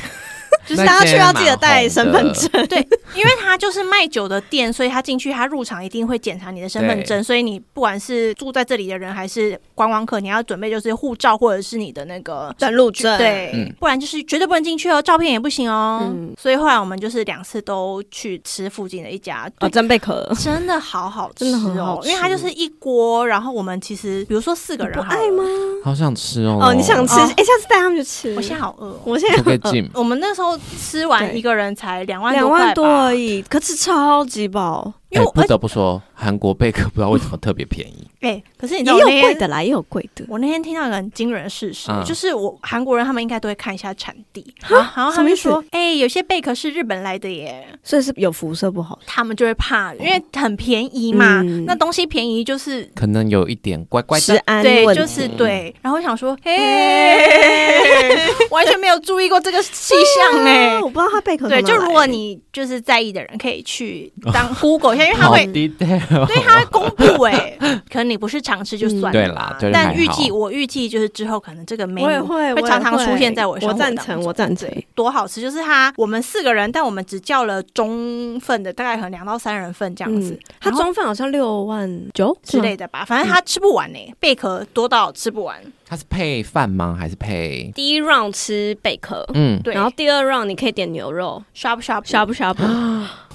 [0.67, 2.49] 就是大家去要记得带身份证。
[2.67, 2.79] 对，
[3.15, 16.01] 因为他就是卖酒的店，所以他进去他入场一定会检查你的身份证，所以你不管是住在这里的人还是观光客，你要准备就是护照或者是你的那个登录证，对，嗯不然就是绝对不能进去哦，照片也不行哦。
[16.03, 25.43] 嗯所以后来我们就是两次都去吃附近的一家，哦，对，蒸贝壳，真的好好吃、哦，真的很好吃因为它就是一锅，然后我们其实比如说四个人爱吗？？
[25.83, 26.57] 好想吃哦！
[26.61, 27.13] 哦，你想吃？
[27.13, 28.33] 哦哎，下次带他们去吃。
[28.35, 28.99] 我现在好饿、哦。
[29.05, 29.87] 我现在就可以进。
[29.93, 30.44] 我们那时候
[30.79, 34.93] 吃完一个人才两万两万多而已，可是超级饱。
[35.21, 38.07] 哎不得不说，韩国贝壳 不知道为什么特别便宜。
[38.25, 40.25] 哎、可是你也知道我那天有贵的啦，也有贵的。
[40.27, 48.97] 我那天听到一个很惊人的事实，嗯就是我韩国人他们应该都会看一下产地，然后然后他们就说，哎、有些贝壳是日本来的耶，所以是有辐射不好。
[49.05, 52.89] 他们就会怕，因为很便宜嘛，嗯那东西便宜就是。
[52.95, 54.63] 可能有一点怪怪食的。
[54.63, 55.75] 对，就是对。
[55.83, 56.51] 然后我想说，嘿，
[58.49, 65.99] 完全没有注意过这个气象哎、啊我不知道他贝壳对，就如果你就是在意的人，可以去当 Google 一下，因为他好会对，
[66.43, 67.57] 他会公布哎、
[67.91, 74.69] 可能你不是常吃就算了、嗯对啦就是但预计我预计就是之后可能这个美我也会，常常出现在我我生活赞成，当中我赞成。
[74.69, 75.39] 对，多好吃！
[75.41, 83.05] 就是它，我们四个人，但我们只叫了中份的，大概可能两到三人份这样子嗯，，它中份好像六万九之类的吧。
[83.05, 85.57] 反正它吃不完呢、贝壳多到吃不完。
[85.87, 86.95] 它是配饭吗？
[86.99, 87.71] 还是配？
[87.75, 92.63] 第一 round 吃贝壳，嗯，对，然后第二 round 你可以点牛肉，刷不刷不刷不刷不，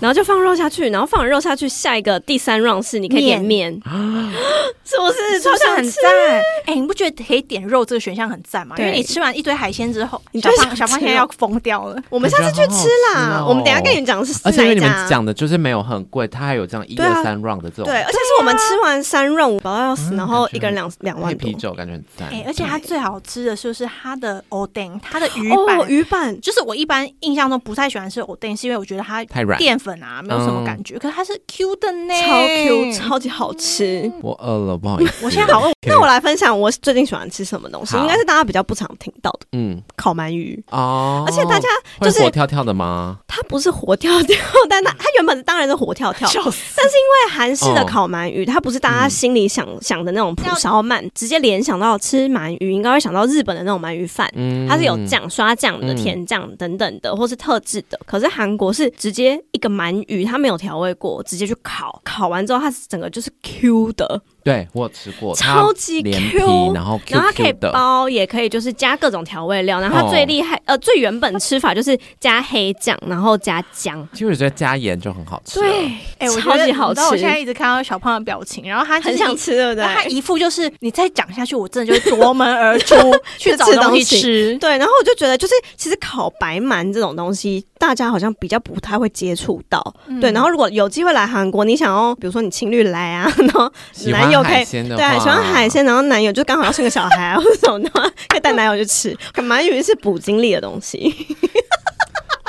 [0.01, 3.73] 然后就放肉下去，然后放完肉下去，下一个第三 round 是你可以点面，
[4.85, 5.41] 是不是？
[5.41, 5.93] 超是很想吃？
[6.03, 6.43] 赞？
[6.67, 8.75] 哎、你不觉得可以点肉这个选项很赞吗？
[8.79, 11.97] 因为你吃完一堆海鲜之后，你就想小胖小胖现在要疯掉了。
[12.09, 13.47] 我们下次去吃啦，哦。
[13.49, 14.91] 我们等下跟你讲是而且因为你们。
[15.09, 21.49] 讲的就是没有很贵，它还有这样一二三 round 的这种对，而且是我们吃完三 round 饱到要死，然后一个人两两配万多。
[21.49, 21.55] 啤。
[21.61, 22.45] 酒，感觉很赞哎、。
[22.47, 25.89] 而且它最好吃的就是它的藕丁，它的鱼哦，板。
[25.89, 34.11] 鱼板就是我一般印象中不太喜欢吃藕丁，是因为我觉得它太软，淀粉啊没有什么感觉，可是它是 Q 的呢，超 Q，超级好吃。
[34.23, 35.25] 我饿了，不好意思。
[35.25, 40.63] 我现在好饿，那我来分享我最近喜欢吃什么东西，应该是大家比较不常听到的嗯烤鳗鱼。
[40.71, 41.69] 哦，而且大家
[42.01, 43.19] 就是活跳跳的吗？
[43.51, 44.37] 它不是活跳跳，
[44.69, 46.31] 但它它原本当然是活跳跳！
[46.33, 54.31] 但是因为韩式的哦烤鳗鱼，它不是大家心里想、想的那种蒲烧鳗，直接联想到吃鳗鱼，应该会想到日本的那种鳗鱼饭。
[54.37, 57.99] 嗯它是有酱、刷酱的、嗯甜酱等等的，或是特制的。
[58.07, 69.81] 可是韩国是直接一个鳗鱼，它没有调味过，直接去烤，烤完之后它整个就是 Q 的，对我有吃过，超级 Q，然后 Q 然后它可以，包，也可以就是加各种调味料。
[69.81, 74.09] 然后它哦最厉害，呃，最原本吃法就是加黑酱，然后加姜。
[74.13, 75.61] 其实我觉得加盐就很好吃。
[75.61, 79.01] 对，哎、我超级好得你知道我吃现在一直看到小胖的表情，然后他。
[79.01, 80.05] 很想吃，对不对他？
[80.05, 82.95] 一副就是你再讲下去，我真的就会夺门而出
[83.39, 84.59] 去找东西吃。
[84.59, 89.83] 对，然后我就觉得，就是其实烤白鳗这种东西，大家好像比较不太会接触到。
[90.07, 93.73] 嗯对，然后如果有机会来韩国，你想要，比如说你情侣来啊， 然后
[94.11, 99.17] 男友可以对啊，喜欢海，鲜，然后男友就刚好要生个小孩啊，或者什么的话，可以带男友去吃。
[99.33, 101.15] 可鳗鱼是补精力的东西，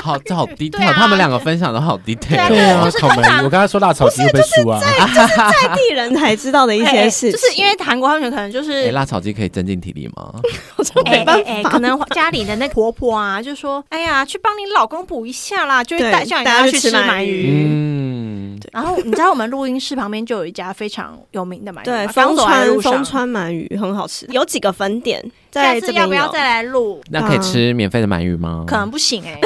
[0.02, 4.80] 好，这好 detail，、啊他们两个分享的好 detail，对对啊就，是烤鳗鱼，我刚才说辣炒鸡会被输啊。
[4.80, 4.92] 在
[5.28, 10.34] 在地人才知道的一些事情，就是因为韩国他们可能就是哎、辣炒鸡可以增进体力吗？
[10.76, 17.66] 我真的哎没办哎哎，可能家里的那婆婆啊，就说：“哎呀，去帮你老公补一下啦，就会带叫你带他去吃吃鳗鱼。
[17.68, 23.04] 嗯，然后你知道我们录音室旁边就有一家非常有名的鳗鱼对，吗，刚风川路上风。
[23.04, 26.32] 川鳗鱼很好吃，有几个分店下在这边次要不要。
[26.32, 27.02] 再来录？
[27.10, 28.64] 那可以吃免费的鳗鱼吗？
[28.66, 29.38] 可能不行哎、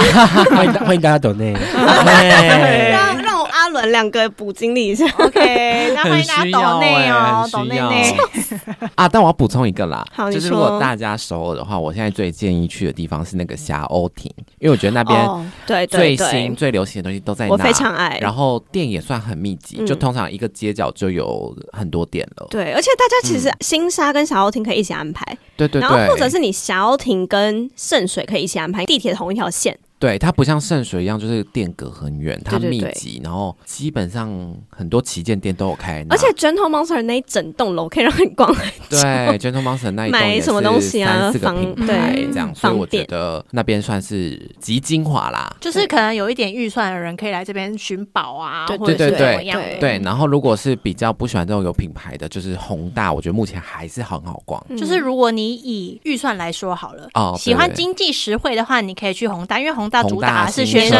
[0.55, 1.53] 欢迎大欢迎大家抖内。
[1.53, 5.05] 对 让让我阿伦两个补经历一下。
[5.17, 8.15] OK，那欢迎大家很需要抖内哦欸，抖内内。
[8.95, 9.09] 啊！
[9.09, 18.17] 但我要补充一个啦，好你就是如果大家首尔的话，我现在最建议去的地方是那个霞欧亭，因为我觉得那边哦，对最新、对，最流行的东西都在那，我非常爱。
[18.21, 22.47] 然后店也算很密集，嗯就通常一个街角就有很多店了。
[22.49, 25.25] 对，而且大家其实新沙跟霞欧亭可以一起安排，
[25.57, 29.77] 对对对，或者是你小欧亭跟圣水可以一起安排，地铁同一条线。
[30.05, 34.31] 对它不像圣水一样，就是店隔很远，它对对对密集，然后基本上
[34.69, 38.97] 很多旗舰店都有开，而且 Gentle Monster 那一整栋楼可以让你逛很久。
[39.01, 45.51] 对 Gentle Monster 那一栋也买什么是东西啊三四个房品牌对这样，所以我觉得那边算是集精华啦。
[45.59, 54.63] 就是可能有一点预算的人可以来这边寻宝啊，对或者是对对怎么样对对，然后如果是比较不喜欢这种有品牌的，就是宏大，我觉得目前还是很好逛。
[54.69, 60.99] 嗯就是如果你以预算来说好了，哦喜欢经济实惠的话，你可以去宏大，因为宏大主打是学生，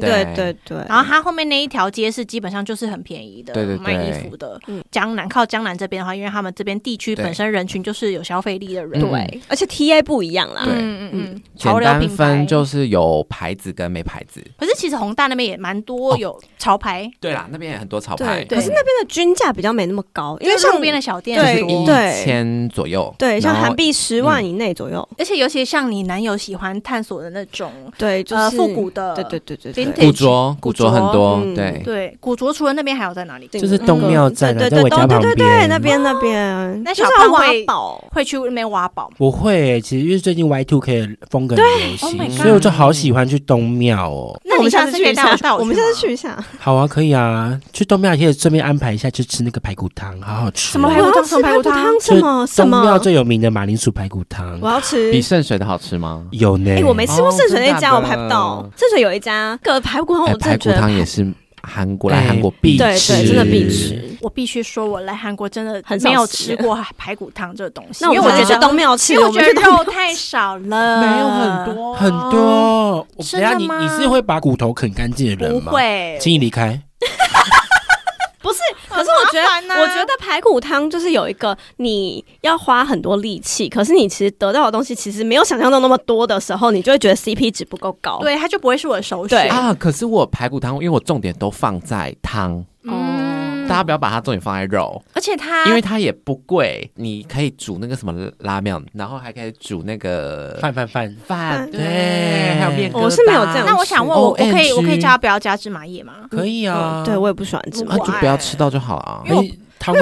[0.00, 0.78] 对对对。
[0.88, 4.58] 然后它后面那一条街是基本上就是很便宜的，对对对卖衣服的。
[4.66, 10.62] 嗯江南靠江南这边的话，因为他们这边地区本身人群就是有消费力的人，嗯对，而且 TA 不一样啦。
[10.64, 12.46] 对嗯嗯嗯，潮流品牌单分。
[12.46, 14.42] 就是有牌子跟没牌子。
[14.58, 23.14] 可是其实宏大那边也蛮多哦有潮牌，对啦，那边也很多潮牌，，对可是那边的均价比较没那么高，因因为像路边的小店对很多一对千左右。
[23.18, 25.06] 对像韩币十万以内左右。
[25.18, 33.48] 而且尤其像你男友喜欢探索的那种，对，对，就是呃复古的，对对对对古着，古着很多，嗯对，对，古着除了那边还有在哪里？
[33.48, 39.10] 就是东庙站啊对对在我家旁对对对那边那边，那就是要挖小胖会宝，会去那边挖宝。
[39.18, 44.38] 我会欸，其实因为最近 Y Two K 风格很流 Oh 行所以我就好喜欢去东庙哦。
[44.44, 46.38] 那我们下次可以次去一下带我们下次去一下。
[46.58, 50.72] 好啊，可以啊，去东庙也可以顺便安排一下去吃那个排骨汤，好好吃哦。
[50.72, 51.84] 什么排骨汤什么排骨汤？
[52.00, 52.98] 什就是么什东庙？
[52.98, 55.20] 最有名的马铃薯排骨汤我，要吃比。
[55.20, 56.24] 圣水的好吃吗？
[56.32, 56.72] 有呢。
[56.76, 58.68] 哎，我没吃过哦圣水那家，我排不到。
[58.76, 61.26] 这水有一家个排骨汤，哎，我真排骨的觉得汤也是
[61.62, 64.16] 韩国来哎韩国必对吃对，真的必吃。
[64.20, 71.74] 我必须说，我来韩国真的很少没有吃吃过排骨汤这个东西，因为我觉得都没有吃，因为我觉得肉太少了，没有很。
[71.74, 73.06] 多很多。
[73.16, 76.80] 我真的吗等下你你是会把骨头啃干净的人吗不？，会，请你离开。
[78.42, 88.18] 不是，可是我觉得，我觉得排骨汤就是有一个你要花很多力气，可是你其实得到的东西其实没有想象中那么多的时候，你就会觉得 CP 值不够高。
[88.20, 89.50] 对，它就不会是我的首选。
[89.50, 93.19] 啊，可是我排骨汤，因为我重点都放在汤，嗯，
[93.70, 103.00] 大家不要把它重点放在肉，而且它因为它也不贵，你可以煮那个什么拉面，然后还可以煮那个饭饭饭，饭，对对，还有面疙瘩。
[103.00, 106.14] 我是没有这样那我想问我，我可以我可以叫他不要加芝麻叶吗？
[106.28, 107.04] 可以啊。
[107.06, 109.22] 对我也不喜欢吃啊，就不要吃到就好了啊。
[109.24, 109.98] 因为它会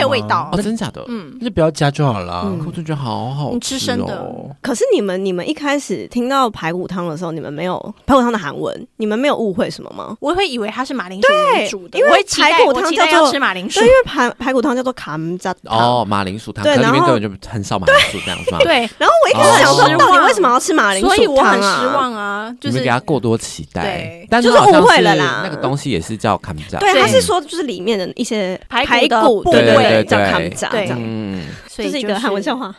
[0.00, 1.02] 有味道哦，真假的？
[1.08, 2.42] 嗯，那就不要加就好了。
[2.44, 3.50] 嗯可我就觉得好好吃、哦。
[3.54, 10.16] 你吃生的可是你们你们一开始听到排骨汤的时候，你们没有排骨汤的韩文，你们没有误会什么吗？
[10.20, 13.92] 我会以为它是马铃薯对煮的，因为排骨汤叫做吃马铃薯对，因。
[13.92, 15.76] 为排排骨汤叫做卡姆扎汤。
[15.76, 21.14] 哦，马铃薯汤，对然后面根本就很少马铃薯这样是吗？，对，然后我一开始想哦说，到底为什么要吃马铃薯啊？
[21.14, 23.82] 所以我很失望啊，就是你给他过多期待
[24.30, 30.86] 对，就是但好像误会了啦那个东西也是叫卡姆扎，对，他是说就是里面的一些排骨排的部骨对对位对叫对卡姆扎，对
[31.68, 32.74] 所以这是一个韩文笑，话。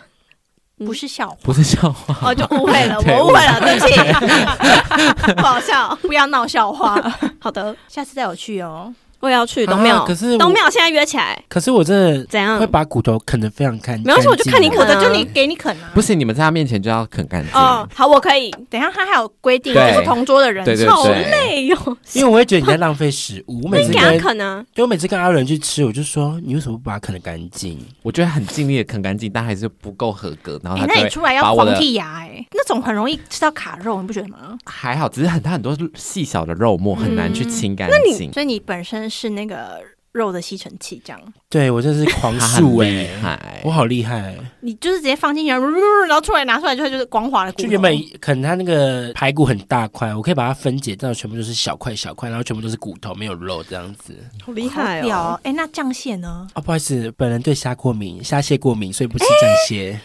[0.78, 2.30] 不是笑话，不是笑话。
[2.30, 5.98] 哦，就误会了，我误会了，对不起， 不好笑。
[6.02, 7.02] 不要闹笑话。
[7.40, 8.94] 好的，下次带我去哦。
[9.20, 12.68] 我也要去东庙，啊可是我东庙现在约起来，可是我真的怎样会？
[12.68, 14.06] 把骨头啃得非常干净。
[14.06, 15.92] 没关系我就看你啃的就你给你啃啊。
[15.94, 18.52] 不行你们在他面前就要啃干净，哦，好，我可以。
[18.70, 23.62] 等一下他还有规定，对就是同桌的人对对数好累哟，因为我会觉得你在浪费食物。
[23.66, 24.64] 我每次跟啃啊。
[24.74, 27.80] 就我每次跟阿伦去吃，我就说你为什么不把它啃得干净？
[28.04, 34.58] 我觉得很尽力的啃干净，但还是不够合格，然后那你出来要黄剔牙哎，那种很容易吃到卡肉，你不觉得吗？
[34.66, 37.98] 还好，只是很它很多细小的肉末很难去清干净。
[37.98, 44.36] 那你所以你本身是那个肉的吸尘器，这样对我真是狂他素哎、我，好厉害！
[44.62, 47.64] 你就是直接放进去，然后出来拿出来就就是光滑的骨。
[47.64, 54.16] 就原本可能它那个排骨很大块，我可以把它分解到全部都是小块小块，然后全部都是骨头，没有肉这样子。
[54.46, 55.40] 好厉害哦！
[55.44, 56.48] 哎，那酱蟹呢？
[56.54, 60.00] 啊，不好意思，本人对虾过敏，虾蟹过敏，所以不吃酱蟹。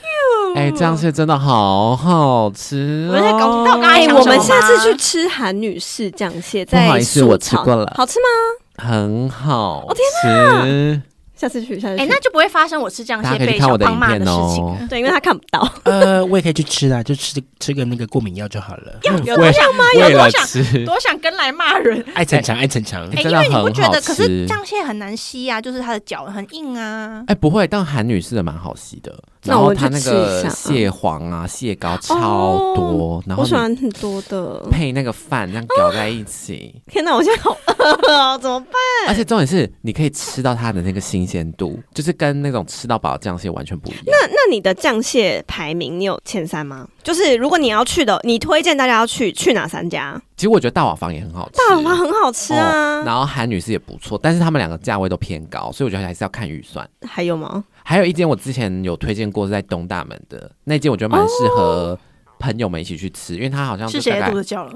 [0.57, 3.65] 哎，这样是真的好好吃我在搞哦！
[3.65, 8.27] 到哎，想什么我们下次去吃韩女士酱蟹，不好在意思我吃过了好吃吗？
[8.81, 11.03] 很好哦吃，
[11.37, 12.03] 下次去，下次去。
[12.03, 14.87] 哎，那就不会发生我吃酱大家蟹被可以去看我的小胖骂的事情了。
[14.89, 15.67] 对，因为他看不到。
[15.85, 18.99] 呃，我也可以去吃啊，就吃吃个那个过敏药就好了。
[19.03, 19.85] 有多想吗？
[19.95, 22.05] 有为了多想吃，多想跟来骂人。
[22.15, 23.07] 爱逞强，爱逞强。
[23.11, 24.01] 哎，真的因为你不很好觉得？
[24.01, 27.23] 可是吃酱蟹很难吸啊，就是它的脚很硬啊。
[27.27, 29.15] 哎，不会，但韩女士的蛮好吸的。
[29.45, 34.61] 那我去然后它那个蟹黄啊、蟹膏超多，然后我喜欢很多的。
[34.71, 38.75] 配那个饭这样搅在一起，天哪，我现在好饿哦，怎么办？
[39.09, 44.03] 而且重点是你可以吃到它的那个新鲜度，就是跟那种吃到饱的酱蟹完全不一样。
[44.07, 46.87] 那那你的酱蟹排名，你有前三吗？
[47.03, 50.21] 就是如果你要去的，你推荐大家要去去哪三家？
[50.37, 52.99] 其实我觉得大瓦房也很好吃，大瓦房很好吃啊。
[52.99, 56.87] 哦然后韩女士也不错，但是他们两个价位都偏高，所以我觉得还是要看预算。
[57.07, 57.65] 还有吗？
[57.85, 61.99] 还有一间我之前有推荐过是在东大门的那间，我觉得蛮适合
[62.39, 64.73] 朋友们一起去吃，因为它好像是谁肚子叫了？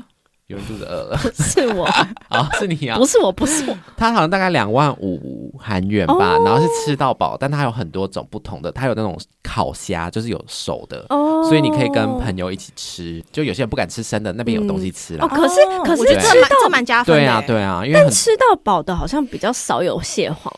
[0.47, 1.87] 有人肚子饿了 是我，
[2.29, 3.75] 啊， 是你啊不，是我，不是我。
[3.97, 11.07] 它好像大概两万五韩元吧，哦然后是吃到饱，但它有很多种不同的，它有那种烤虾，就是有熟的。
[11.09, 15.25] 哦所以你可以跟朋友一起吃，就有些人不敢吃生的，那边有东西吃啦。
[15.25, 17.25] 哦，可是可是吃到蛮这蛮加分的欸。
[17.25, 20.53] 对啊，对啊，因为很吃到饱的，好像比较少有蟹黄。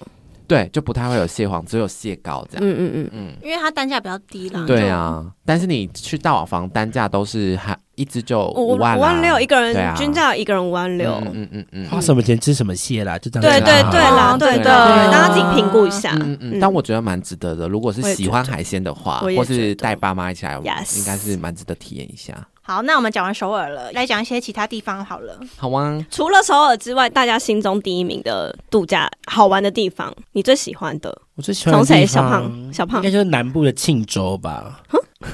[0.46, 2.66] 对，就不太会有蟹黄，只有蟹膏这样。
[2.66, 4.64] 嗯嗯嗯，嗯，因为它单价比较低啦。
[4.66, 11.12] 对啊，但是你去大瓦房单价都是还一只就五五万五万六一个对啊人，均价一个人五万六。
[11.24, 13.42] 嗯嗯嗯嗯花什么钱吃什么蟹啦，就这样。
[13.42, 16.12] 对对对啦，哦对对，大家自己评估一下。
[16.20, 17.68] 嗯嗯，但我觉得蛮值得的。
[17.68, 22.46] 如果是喜欢海鲜的话，或是带爸妈一起来，Yes 应该是蛮值得体验一下。
[22.66, 25.38] 好，那我们讲完首尔了，来讲一些其他地方好了。
[25.56, 31.16] 好啊，除了首尔之外，大家心中第一名的度假好玩的地方，你最喜欢的？
[31.36, 32.04] 我最喜欢的从谁？
[32.04, 33.10] 小胖，小胖应该。
[33.12, 34.82] 就是南部的庆州吧。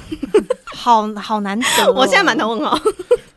[0.66, 2.78] 好好难得哦、 我现在满头问号。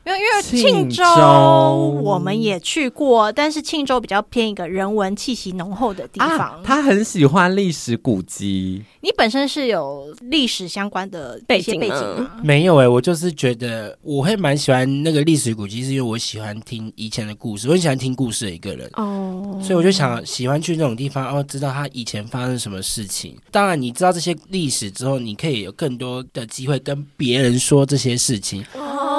[0.06, 6.30] 因为因为庆庆州州我们也去过，但是庆州比较偏一个人文气息浓厚的地方。
[6.30, 12.32] 啊，他很喜欢历史古迹，你本身是有历史相关的背景吗背景吗？
[12.44, 18.88] 没有哎、我就是觉得我会蛮喜欢那个历史古迹，是因为我喜欢听以前的故事，我很喜欢听故事的一个人。
[18.94, 23.36] 哦，所以我就想喜欢去那种地方，哦，知道他以前发生什么事情。
[23.50, 28.64] 当然，你知道这些历史之后，你可以有更多的机会跟别人说这些事情。
[28.76, 29.15] 哦，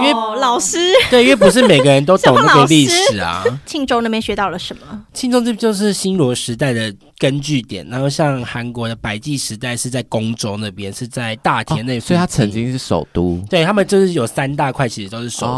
[0.00, 0.78] 因为老师
[1.10, 3.44] 对，因为不是每个人都 懂那个历史啊。
[3.64, 4.82] 庆州那边学到了什么？
[5.12, 12.46] 庆州这就是新罗时代的根据点，然后像韩国的百济时代是在宫州那边，是在大田那、哦所以他曾。
[12.56, 13.38] 经是首都。
[13.50, 15.50] 对他们就是有三大块，其实都是首都。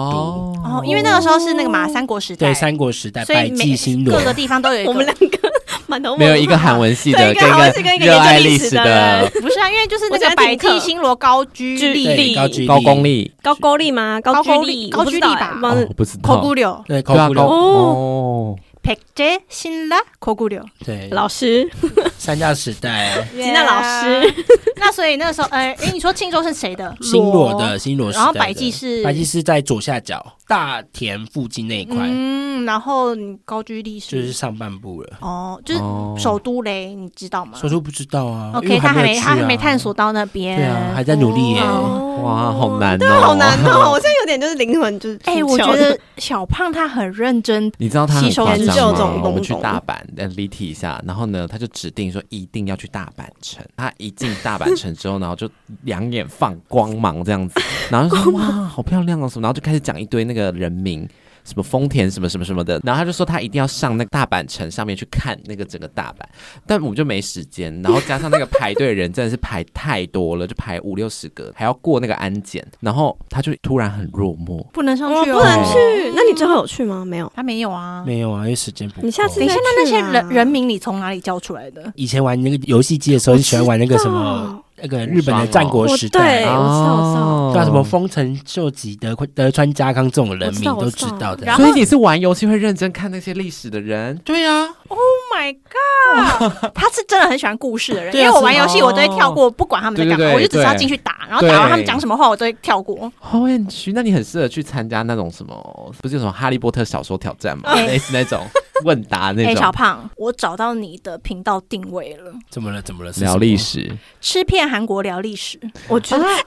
[0.65, 4.91] 哦，因为那个时候是那个嘛三国时代，对，三国时代，百济新罗各个地方都有一个。
[4.91, 5.49] 我们两个
[5.89, 8.85] 满头没有一个韩文系的对一个跟韩文系跟一个热爱历历史史的。
[8.85, 14.21] 人不是啊，因为就是那个百欢听课济新罗高居居丽对力高居高功力，高功力吗？
[14.21, 15.55] 高居沟力高居力吧。
[15.55, 16.43] 哎忘了哦不知口道。
[16.43, 18.57] 古柳对，对啊，口古流，哦，
[18.88, 20.64] 백제 신라口古柳。
[20.86, 21.70] 对，老师
[22.18, 24.34] 三大时代， 吉娜老师，
[24.76, 26.94] 那所以那个时候，呃，诶，你说庆州是谁的？
[27.02, 35.14] 新罗的新罗时代的，然后百济是百济是在左下角大田附近那一块，嗯，然后你高居历史就是上半部了。
[35.22, 38.76] 哦，就是哦首都嘞，你知道吗首都不知道啊因为？
[38.76, 43.92] OK，我他还没有去啊没他还没探索到那边，对啊还在努力耶哦哇，好难对，哦，好难哦！
[43.92, 53.65] 我现在有点就是灵魂就是哎、我觉得小胖他很认真，你知道他很吸收夸张 我们去大阪，呃，离题一下，然后呢，他就指定说一定要去大阪城。
[53.77, 55.51] 他一进大阪城之后，然后就
[55.83, 57.61] 两眼放光芒这样子，
[57.91, 61.09] 然后就说 哇，好漂亮哦什么，然后就开始讲一堆那个人名。
[61.49, 66.23] 什么丰田什么什么什么的，然后他就说他一定要上那个大阪城上面去看那个整个大阪，
[66.67, 76.13] 但我们就没时间，然后加上那个排队的人真的是排太多了，就排五六十个，还要过那个安检，然后他就突然很落寞，不能上去哦，不能去。
[76.15, 77.03] 那你最后有去吗？
[77.05, 77.33] 没有。
[77.35, 78.05] 他没有啊。
[78.07, 79.07] 没有啊，因为时间不够。
[79.07, 81.91] 你下次等一下，那那些人人名你从哪里教出来的？
[81.97, 84.63] 以前玩那个游戏机的时候，你喜欢玩那个什么么？
[84.83, 86.51] 那个日本的战国时代对代。
[86.53, 91.47] 我知道我知道哦对啊，什么丰臣秀吉、德德川家康这种人名都知道的。
[91.47, 94.17] 然后所以你是玩游戏会认真看那些历史的人？
[94.19, 94.99] 对啊，Oh
[95.35, 96.73] my god！
[96.75, 103.11] 他是真的很喜欢故事的人，因为我玩游戏我都会跳过，不管他们在干嘛，我就只是要进去打，然后打完他们讲什么话，我都会跳过。
[103.33, 107.65] O M G，那你很适合去参加那种什么，不是有什么哈利波特小说挑战吗？
[107.73, 108.45] 哎类似那种
[108.85, 112.81] 问答那哎，小胖，我找到你的频道定位了，怎么了？
[112.83, 113.13] 怎么了？
[113.19, 113.97] 聊历史。
[114.21, 115.59] 吃遍韩国聊历史。
[115.89, 116.43] 我觉得哎哎，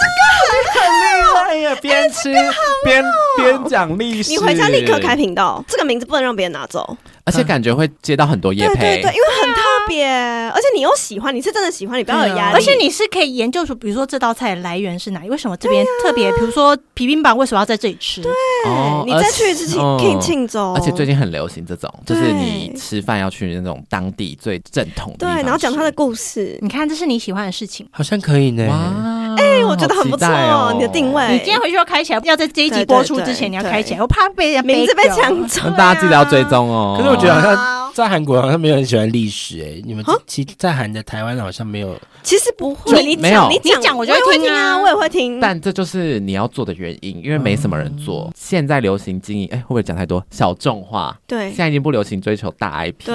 [0.00, 2.32] 这个好厉害呀，边吃
[2.84, 3.04] 边
[3.36, 6.96] 边讲历史，你回家立刻开，频道，这个名字不能让别人拿走。
[7.26, 9.20] 而且感觉会接到很多夜配对对对，因。
[9.20, 12.54] 为很特别，而且你又喜欢，你是真的喜欢，你不要有压力。
[12.54, 18.22] 而且你是可以研究出，比如说这道菜的来源是哪里，为什么这边特别，比如说皮冰棒为什么要在这里吃？
[18.22, 18.32] 对
[19.04, 26.58] 你再去之前而且可以庆州，而且最近很流行这种，就是你吃饭要去那种当地最正统的对，然后讲他的故事。
[26.62, 27.86] 你看，这是你喜欢的事情。
[27.90, 28.64] 好像可以呢。
[29.36, 36.96] 哇，哎我觉得很不错哦你的定位你今天回去要开起来，要在这一集播出之前你要对开起来，我怕被名字被抢走，大家记得要追踪哦。
[36.98, 41.96] 可是我觉得好像啊在韩国好像没有人喜欢历史哎，你们啊其在韩的台湾好像没有。
[42.22, 45.38] 其实不会，你就没有讲你你讲我就会会听啊啊，我也会听。
[45.38, 48.32] 但这就是你要做的原因，因为没什么人做。
[48.34, 50.20] 现在流行经营，哎、会不会讲太多？
[50.32, 53.14] 小众化，对现在已经不流行追求大 IP 了。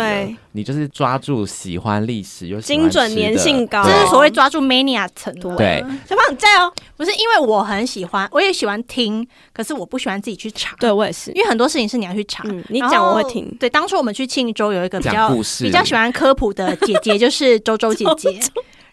[0.54, 5.56] 对，你就是抓住喜欢历史又精准粘性高这是所谓抓住 mania 程度。
[5.56, 6.72] 对，小胖在哦！
[6.98, 10.76] 不是因为我很喜欢，我也喜欢听，可是我不喜欢自己去查。
[10.80, 12.44] 对我也是，因为很多事情是你要去查。
[12.46, 13.50] 嗯，你讲我会听。
[13.60, 18.40] 对，当初我们去庆州有一个比讲较故事比较喜欢科普的姐姐，就是周周姐姐。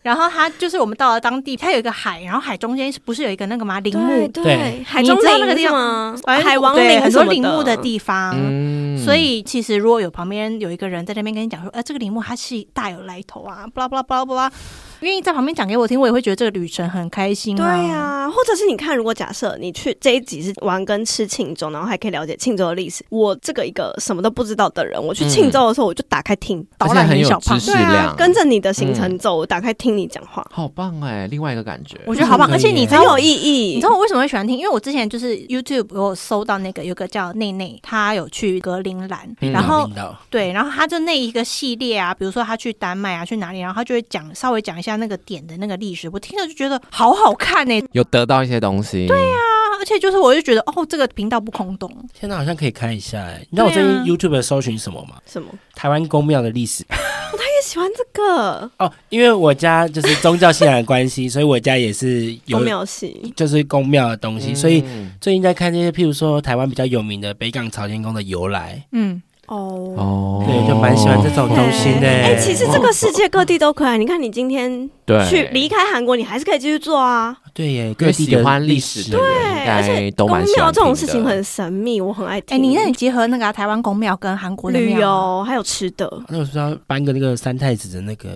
[0.09, 3.78] 然后他就是我们到了当地，它有一个海，然后海中间不是有一个那个吗？
[3.80, 6.16] 陵墓对，海中间那个地方吗？
[6.42, 8.34] 海王陵很多陵墓的地方。
[8.34, 14.52] 嗯所以其实如果有旁边有一个人在那边跟你讲说，呃，这个陵墓它是大有来头啊，巴拉巴拉巴拉巴拉，
[15.01, 17.82] 愿意在旁边讲给我听，我也会觉得这个旅程很开心对啊。
[17.82, 31.96] 呀、或者是你看，如果假设你去这一集是玩跟吃庆州，然后还可以了解庆州的历史，我这个一个什么都不知道的人，我去庆州的时候，我就打开听，而导览很小胖对啊，，跟着你的行程走，我打开听你讲话，好棒哎，另外一个感觉。
[32.07, 33.74] 我觉得好棒，而且你很有意义。
[33.74, 34.57] 你知道我为什么会喜欢听？
[34.57, 39.88] 因为我之前就是 YouTube 我有搜到那个有个叫内内，他有去格陵兰，嗯然后
[40.30, 53.45] 对，然后他就那一个系列啊，比如说他去丹麦啊，去哪里，然后他就会讲稍微讲一下那个点的那个历史，我听了就觉得好好看呢、有得到一些东西，对呀、啊，而且就是我就觉得哦，这个频道不空洞，现在好像可以看一下哎。
[53.51, 55.16] 你知道我最近 YouTube 搜寻什么吗？
[55.26, 55.49] 什么？
[55.74, 56.84] 台湾公庙的历史。
[57.39, 58.68] 他也喜欢这个？
[58.78, 65.12] 哦，因为我家就是宗教信仰的关系， 所以我家也是有庙系，就是宫庙的东西，所以嗯。
[65.20, 69.94] 最近在看这些，譬如说台湾比较有名的北港朝天宫的由来，嗯，哦。
[69.96, 72.07] 哦，对，就蛮喜欢这种东西的。
[72.07, 73.99] 哎、其实这个世界各地都可以。
[73.99, 77.36] 你看，你今天对去离开韩国，你还是可以继续做啊。
[77.53, 82.57] 对耶，各地的喜欢历历史的人应而且该都宫蛮喜欢庙这种事情很神秘，我很爱听。
[82.57, 88.28] 哎，你那你结合那个啊台湾公庙跟韩国的旅，游还有吃的，那我是要搬个那个三太子的那个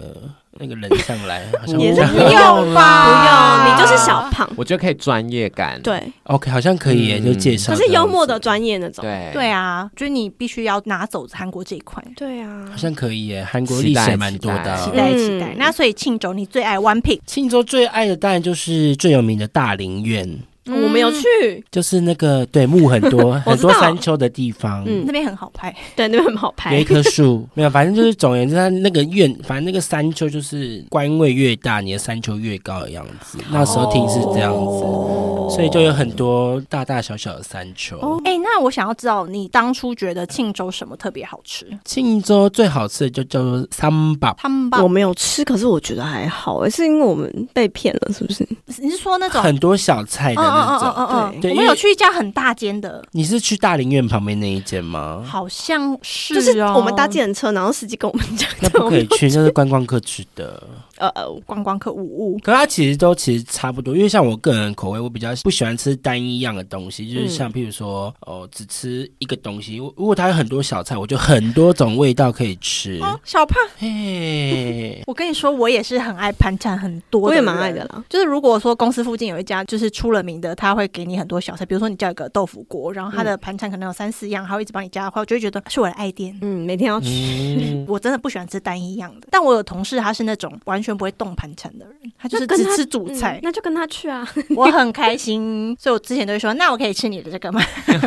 [0.59, 4.48] 那个人上来，好像也是不用吧不啊用，你就是小胖。
[4.57, 7.78] 我觉得可以专业感，对，OK，好像可以耶，嗯就介绍可。
[7.78, 9.03] 是幽默的专业那种。
[9.03, 12.03] 对对啊，就是你必须要拿走韩国这一块。
[12.16, 14.84] 对啊好，像可以耶，韩国历史也蛮多的啊。
[14.84, 15.46] 期待期待。
[15.55, 24.84] 嗯那所以庆州你最爱 One Pick，庆州最爱的当然就是最有名的大陵苑，我没有去，就是那个对木很多 很多山丘的地方。
[24.86, 25.74] 嗯那边很好拍。
[25.96, 26.84] 对，那边很好拍有一。
[26.84, 33.38] 棵树，没有，反正就是总而言之，它那个院，反正那个山丘就是官位越大，你的山丘越高的样子。
[33.50, 37.96] 那时候听是这样子，所以就有很多大大小小的山丘。
[37.98, 41.66] 哦哎，那我想要知道你当初觉得庆州什么特别好吃？
[41.84, 48.46] 庆州最好吃的就叫做三宝，他们吧我，没有吃，可是我觉得还好，欸是因为我们被骗了，是不是？
[48.80, 49.42] 你是说那种？
[49.42, 55.24] 很多小菜的哦哦哦哦哦我们有去一家很大间的，你是去大林苑旁边那一间吗？
[55.26, 60.62] 好像是就是我们搭计程车，然后司机跟我们讲，那不可以去，那是观光客去的。
[61.03, 62.38] 呃呃，观光客无误。
[62.38, 69.78] 可它其实都其实差不多，因为像我个人口味，我比较不喜欢吃单一样的东西，就是像譬如说，哦，只吃一个东西。
[69.78, 73.00] 如果它有很多小菜，我就很多种味道可以吃。
[73.03, 77.84] 哦，小胖，嘿，我跟你说，我也是很爱盘缠很多，我也蛮爱的。
[77.86, 78.05] 啦。
[78.09, 86.38] 就是如果说公司附近有一家就是出了名的，他会给你很多小菜，比如说你叫一个豆腐锅，然后他的盘缠可能有三四样，他会一直帮你加的话，我就会觉得是我的爱店。
[86.42, 87.09] 嗯，每天要吃。
[87.11, 94.26] 嗯， 我真的不喜欢吃单一样的，但我有同事他是那种完全不会动盘缠的人，他就是只吃主嗯菜，那就跟他去啊。
[94.57, 97.61] 我很开心，所以我之前都会说，那我可以吃你的这个吗？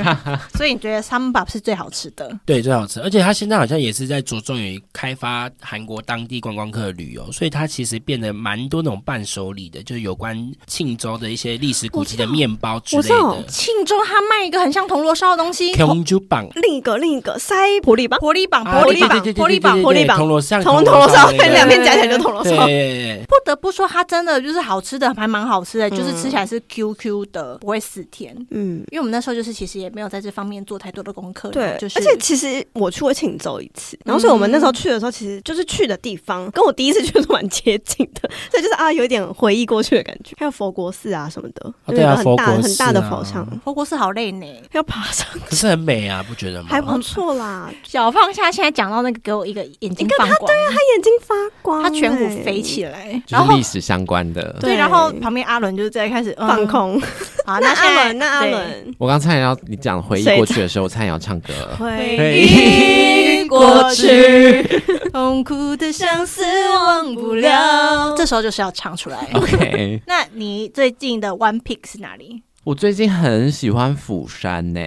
[0.56, 2.32] 所以你觉得 samba 是最好吃的？
[2.46, 3.00] 对，最好吃。
[3.02, 13.44] 而且他现在好像也是在着重于开发韩国当地观光客的旅游，所以他其实变得蛮多那种伴手礼的，就是有关庆州的一些历史古迹的面包之类我知道的。
[13.48, 16.48] 庆州他卖一个很像铜锣烧的东西，空珠棒。
[16.56, 19.80] 另一个另一个塞玻璃棒，啊玻璃棒，对对对对玻璃棒。
[19.80, 22.66] 玻璃棒铜锣像铜铜铜锣烧，那个两边夹起来就铜锣对烧。
[22.76, 28.36] 对对不得不说，它真的就是好吃的，还蛮好吃的，嗯就是吃起来是 QQ 的，不会死甜。
[28.52, 40.36] 嗯，因为我们那时候就是其实也没有在这方面做太多的功课，对，就是而且其实我去过庆州一次，然后所以我们那时候去的时候，其实就是去的地方跟我第一次去的蛮接近的， 所以就是啊，有一点回忆过去的感觉。
[40.38, 44.46] 还有佛国寺啊什么的，哦对啊很大佛国寺很大的啊佛像，佛国寺好累呢。
[44.72, 46.70] 要爬上，可是很美啊，不觉得吗？
[46.70, 47.72] 还不错啦。
[47.84, 54.56] 小放下现在讲到那个，给我一个眼睛发光，他眼睛发光，他颧骨欸飞起来，就然后是历史相关的。
[54.60, 56.66] 对，然后旁边阿伦就是在开始嗯放。
[56.68, 57.02] 空。
[57.46, 61.76] 好， 那阿伦，那阿对伦，我刚差点要你讲回忆谁过去的时候，我差点要唱歌了。
[61.78, 64.64] 回忆过去，
[65.14, 66.44] 痛苦的相思
[66.74, 68.16] 忘不了。
[68.18, 69.28] 这时候就是要唱出来。
[69.34, 72.42] OK， 那你最近的 One Pick 是哪里？
[72.66, 74.82] 我最近很喜欢釜山呢、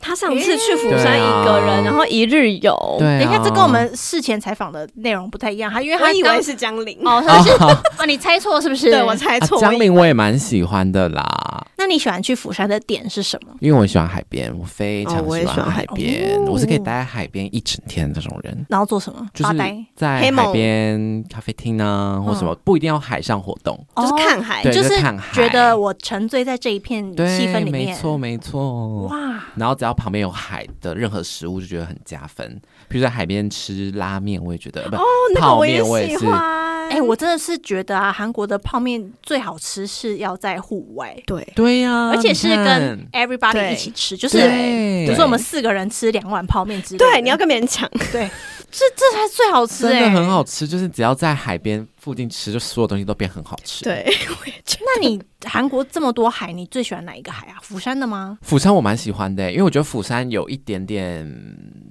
[0.00, 8.90] 他上次去釜山一个人，然后一日游，对、啊，等一下，这跟我们事前采访的内容不太一样，他因为他以为是江陵，哦， 他是 哦，你猜错是不是？
[8.90, 9.14] 对我。
[9.14, 9.60] 猜啊错。
[9.60, 13.54] 江陵我也蛮喜欢的啦，那你喜欢去釜山的点是什么？
[13.60, 18.66] 因为我喜欢海边，我非常喜欢海海边，哦我是可以待在海边一整天的这种人。
[18.68, 19.24] 然后做什么？
[19.32, 19.76] 就是发呆。
[19.94, 23.78] 在海边咖啡厅啊，或什么，不一定要海上活动。
[23.94, 27.88] 就是看海，就是看海，觉得我沉醉在这一片对，气氛里面。
[27.88, 29.06] 没错没错。
[29.08, 32.60] 哇，然后只要旁边有海的任何食物，就觉得很加分。
[32.88, 35.02] 比如在海边吃拉面，我也觉得，不、哦，
[35.34, 36.18] 那个泡我也面我也是。
[36.18, 36.64] 喜欢。
[36.90, 47.04] 哎、我真的是觉得啊，韩国的泡面最好吃是要在户外，对，对呀、而且是跟 everybody 一起吃，就是对比如说我们四个人吃两碗泡面之类的。
[47.06, 48.28] 对，你要跟别人抢，对，
[48.76, 54.04] 这这才最好吃哎、真的很好吃，就是只要在海边附近吃，就所有东西都变很好吃。，对，
[54.40, 54.84] 我也觉得。
[54.84, 57.56] 那你韩国这么多海，你最喜欢哪一个海啊？
[57.62, 58.36] 釜山的吗？
[58.42, 61.24] 釜山我蛮喜欢的，因为我觉得釜山有一点点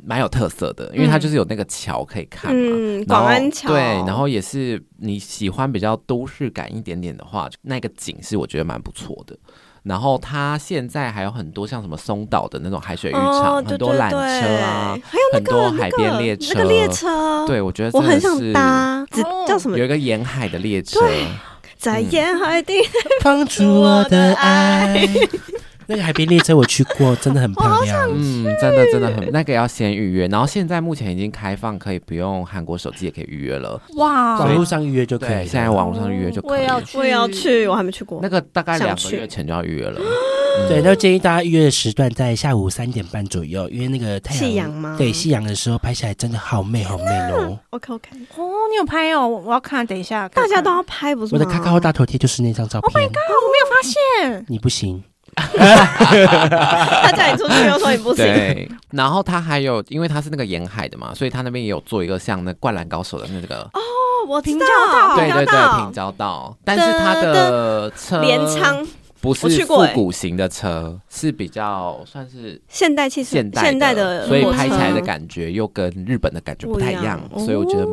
[0.06, 3.06] 蛮有特色的，因为它就是有那个桥可以看嘛。
[3.08, 9.38] 广安桥对，然后也是你喜欢比较都市感一点点的话，那个景是我觉得蛮不错的。
[9.84, 19.06] 然后它现在还有很多像什么松岛的那种海水浴场，哦，很多缆车啊，，还有那很多海边列车，那个列车，对，我觉得我很想真的是搭，
[19.48, 19.78] 叫什么？
[19.78, 19.84] 有？
[19.84, 21.00] 一个沿海的列车，
[21.78, 22.74] 在沿海的
[23.22, 25.06] 放出我的爱。
[25.94, 28.10] 那个海边列车我去过，真的很 漂亮。
[28.12, 33.80] 嗯，真的真的很那个要先预约，然后现在目前已经开放，可以不用韩国手机也可以预约了。
[33.96, 35.46] 哇，网络上预约就可以。
[35.48, 36.52] 现在网络上预约就可以。
[36.52, 38.30] 我也要去，我也要去，我还没去过那。
[38.34, 40.02] 个大概想两个月前就要预约了。
[40.68, 47.60] 对，那建议大家预约的时段在下午三点半左右，因为那个太阳夕阳吗对，夕阳的时候拍起来真的好美好美哦。
[47.70, 51.39] OK OK，哦，你有拍哦，我要看，等一下，大家都要拍不是吗？
[51.39, 52.88] 我的卡卡后大头贴就是那张照片。
[52.88, 55.04] Oh my god，我没有发现，你不行，
[55.54, 63.80] 他叫你出去又说你不行，对，然后他还有，因为他是那个沿海的嘛，所以他那边也有做一个像那《灌篮高手》的那个，哦，
[64.28, 65.16] 我知平交道。
[65.16, 65.80] 对对对，道。
[65.80, 68.86] 平交道，但是他的车镰仓。
[69.22, 77.88] 不是复古型的车，是比较算是现代汽车现代现代的，所以拍起来的感觉又跟日本的感觉不太一样，所以我觉得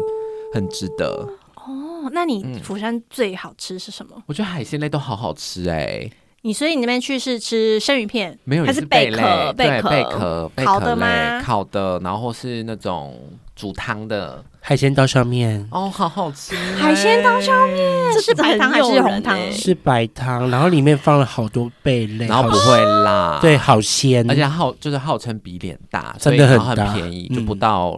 [0.53, 1.07] 很值得。
[1.55, 2.59] 哦，那你嗯。
[2.61, 4.21] 釜山最好吃是什么？
[4.27, 6.11] 我觉得海鲜类都好好吃哎、
[6.43, 9.89] 你所以你那边去是吃生鱼片，没有还是贝贝壳，对贝壳？
[9.91, 11.41] 贝壳、贝烤的吗？
[11.43, 13.15] 烤的，然后是那种
[13.55, 15.69] 煮汤的，海鲜刀削面。
[15.71, 16.57] 哦，好好吃。
[16.57, 18.13] 欸、海鲜刀削面？
[18.15, 19.39] 这是白汤还是红汤？
[19.53, 27.95] 是白汤，然后里面放了好多贝类，然后不会辣，对，好鲜，而且号就是号称比脸大，真的很很便宜，嗯就不到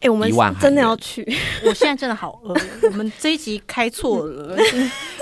[0.00, 0.30] 哎，我们
[0.60, 1.22] 真的要去，
[1.64, 4.56] 我现在真的好饿，我们这一集开错了，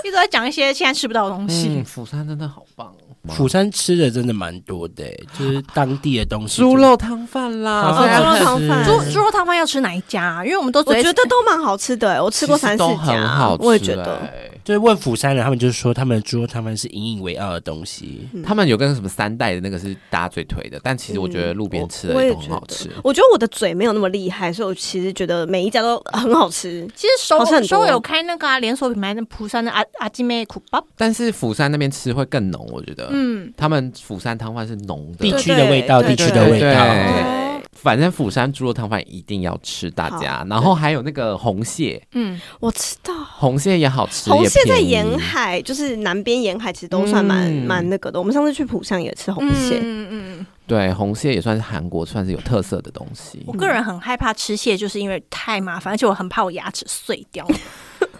[0.03, 1.85] 一直在讲一些现在吃不到的东西嗯，。
[1.85, 3.08] 釜山真的好棒哦。
[3.27, 5.03] 釜山吃的真的蛮多的，
[5.37, 6.61] 就是当地的东西。
[6.61, 10.45] 猪肉汤饭啦，好哦猪肉汤饭猪猪肉汤饭要吃哪一家啊？
[10.45, 14.15] 因为我们都我觉得都蛮好吃的，哎我吃过三四家好，吃我也觉得。
[14.17, 18.29] 欸就是问釜山人，他们就是说他们的猪肉汤饭是引以为傲的东西。
[18.45, 22.87] 他们有跟什么三代的那个是大家最推的，但其实我觉得路边吃的也都很好吃。
[23.03, 26.87] 我觉得我的嘴没有那么厉害，所以我其实觉得每一家都很好吃。
[26.93, 33.08] 其实首首有开那个啊连锁品牌那釜山的阿阿基妹苦巴，但是釜山那边吃会更浓，我觉得。
[33.11, 36.67] 嗯，他们釜山汤饭是浓的地，对区的味道，地区的味道。
[36.67, 37.39] 对
[37.81, 40.45] 反正釜山猪肉汤饭一定要吃，大家。
[40.49, 43.13] 然后还有那个红蟹，嗯，我知道。
[43.37, 48.19] 红蟹也好吃，红蟹在沿海，就是南边沿海，其实都算蛮嗯蛮、那个的。
[48.19, 53.53] 我们上次去釜山也吃红蟹，嗯嗯嗯，对，红蟹也算是韩国算是有特色的东西我。
[53.53, 57.47] 个人很害怕吃蟹，就是因为太麻烦，而且我很怕我牙齿碎掉，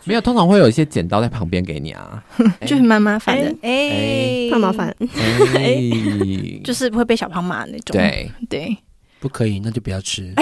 [0.10, 2.24] 没有，通常会有一些剪刀在旁边给你啊，
[2.66, 3.46] 就是蛮麻烦的。
[3.62, 4.92] 哎哎，太麻烦。
[5.56, 5.80] 哎
[6.66, 7.94] 就是会被小胖骂那种。
[7.94, 8.76] 对，对，
[9.20, 10.34] 不可以，那就不要吃。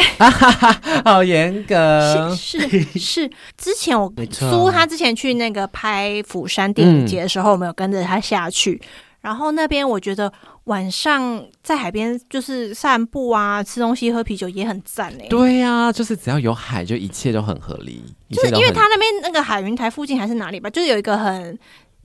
[1.04, 2.34] 好严格。
[2.34, 8.82] 是是是，之前我苏他之前去那个拍釜山电影节的时候，我们有跟着他下去。
[9.28, 10.32] 然后那边我觉得
[10.64, 21.60] 晚上在海边就是散步啊，吃东西、喝啤酒也很赞哎、对呀、就是只要有海，就一切都很合理，就是因为他那边那个海云台附近还是哪里吧，就是有一个很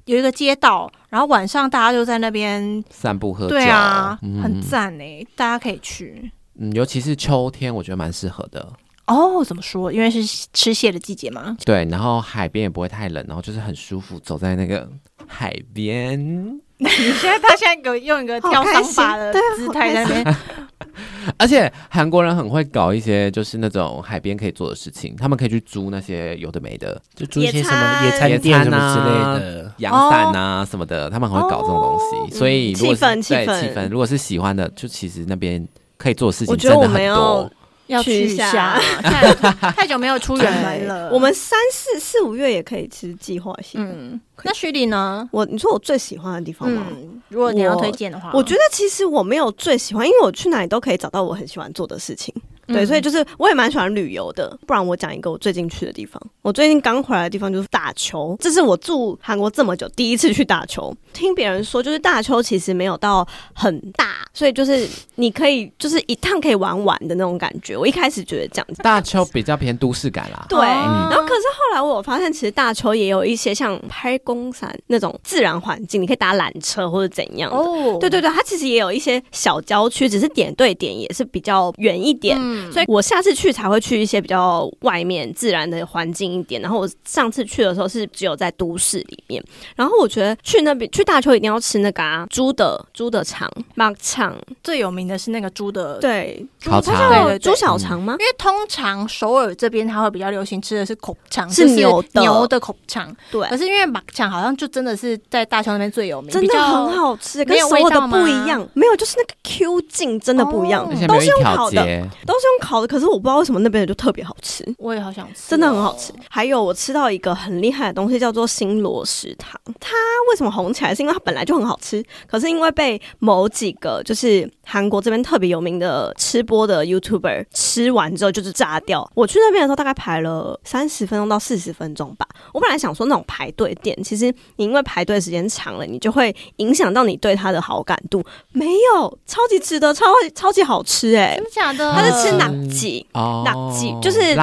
[0.07, 6.33] 有一个街道，然后晚上大家就在那边，散步喝酒，对啊，嗯很赞哎、大家可以去。
[6.59, 8.69] 嗯，尤其是秋天，我觉得蛮适合的。
[9.07, 9.93] 哦，怎么说？
[9.93, 11.57] 因为是吃蟹的季节嘛。
[11.65, 14.89] 对，然后海边也不会太冷，然后就是很舒服，走在那个
[15.29, 16.61] 海边。
[16.83, 20.37] 你现在他现在给我用一个跳桑巴的姿态在那边，
[21.39, 29.01] 而且韩国人很会搞一些就是那种海边可以做的事情，他们可以去租那些有的没的就租一些什么野餐野餐野店什么餐啊之
[29.45, 29.73] 类的。
[29.79, 32.35] 阳伞啊什么的，他们很会搞这种东西。
[32.35, 35.67] 哦所以如果是气氛气对氛气氛，如果是喜欢的，就其实那边
[35.97, 37.53] 可以做的事情我觉得我真的很们要多。
[37.93, 39.33] 要去一下 太，
[39.73, 41.11] 太久没有出远门了。
[41.13, 43.81] 我们三四四五月也可以吃计划性。
[43.81, 45.29] 嗯，那徐里呢？
[45.31, 46.87] 我你说我最喜欢的地方吗？
[46.91, 52.35] 嗯，如果你要推荐的话，我觉得其实我没有最喜欢，因为我去哪里都可以找到我很喜欢做的事情。
[52.67, 54.57] 对，嗯所以就是我也蛮喜欢旅游的。
[54.67, 60.95] 不然我讲一个我最近去的地方，我最近刚回来的地方就是打球，这是我住韩国这么久第一次去打球。
[61.13, 67.77] 听别人说，就是大邱其实没有到很大，所以就是你可以就是一趟可以玩完的那种感觉。
[67.77, 68.83] 我一开始觉得这样子。
[68.83, 77.57] 大邱比较偏都市感啦，对，哦然后可是后来我发现，其实大邱也有一些像拍公山那种自然环境，你可以搭缆车或者怎样的。
[77.57, 82.39] 哦对对对，它其实也有一些小郊区，只是点对点也是比较远一点。
[82.41, 86.61] 嗯所以我下次去才会去一些比较外面自然的环境一点。
[86.63, 89.43] 然后我上次去的时候是只有在都市里面。
[89.77, 98.15] 然后我觉得去那边去大邱一定要吃那个啊猪的猪的肠马肠场最有名的是那个猪的，对，猪肠猪小肠吗？
[98.21, 103.15] 因为通常首尔这边它会比较流行吃的是口肠，是就是牛的牛的口肠。
[103.31, 108.65] 对可，是因为马肠好像就真的是在大邱那边最有名，真的很好吃，跟所有的味道不一样。
[108.75, 111.83] 没有，就是那个 Q 劲真的不一样哦，都是用烤的，
[112.27, 112.87] 都是用烤的。
[112.87, 114.65] 可是我不知道为什么那边的就特别好吃。
[114.79, 116.13] 我也好想吃，真的很好吃。。
[116.29, 119.61] 还有我吃到一个很厉害的东西，叫做新罗食堂。
[119.81, 119.95] 它
[120.31, 120.95] 为什么红起来？
[120.95, 129.11] 是因为它本来就很好吃，可是因为被某几个就是韩国这边特别有名的吃播的 YouTuber 吃完之后就是炸掉。
[129.15, 132.27] 我去那边的时候大概排了三十分钟到四十分钟吧。
[132.53, 138.23] 我本来想说那种排队店，其实你因为排队时间长了，你就会影响到你对它的好感度。
[138.53, 141.93] 没有，超级值得，超超级好吃哎、真的假的？
[141.93, 143.07] 它是吃纳吉
[143.45, 144.35] 纳吉就是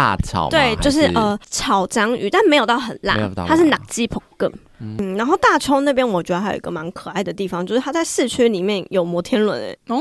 [0.50, 3.16] 对，就是呃炒章鱼，但没有到很辣，
[3.48, 4.10] 它是纳吉。
[4.48, 4.96] 음。
[4.98, 10.00] 嗯，然后大邱那边我觉得还有一个蛮可爱的地方，就是它在市区里面有摩天轮，哎，哦，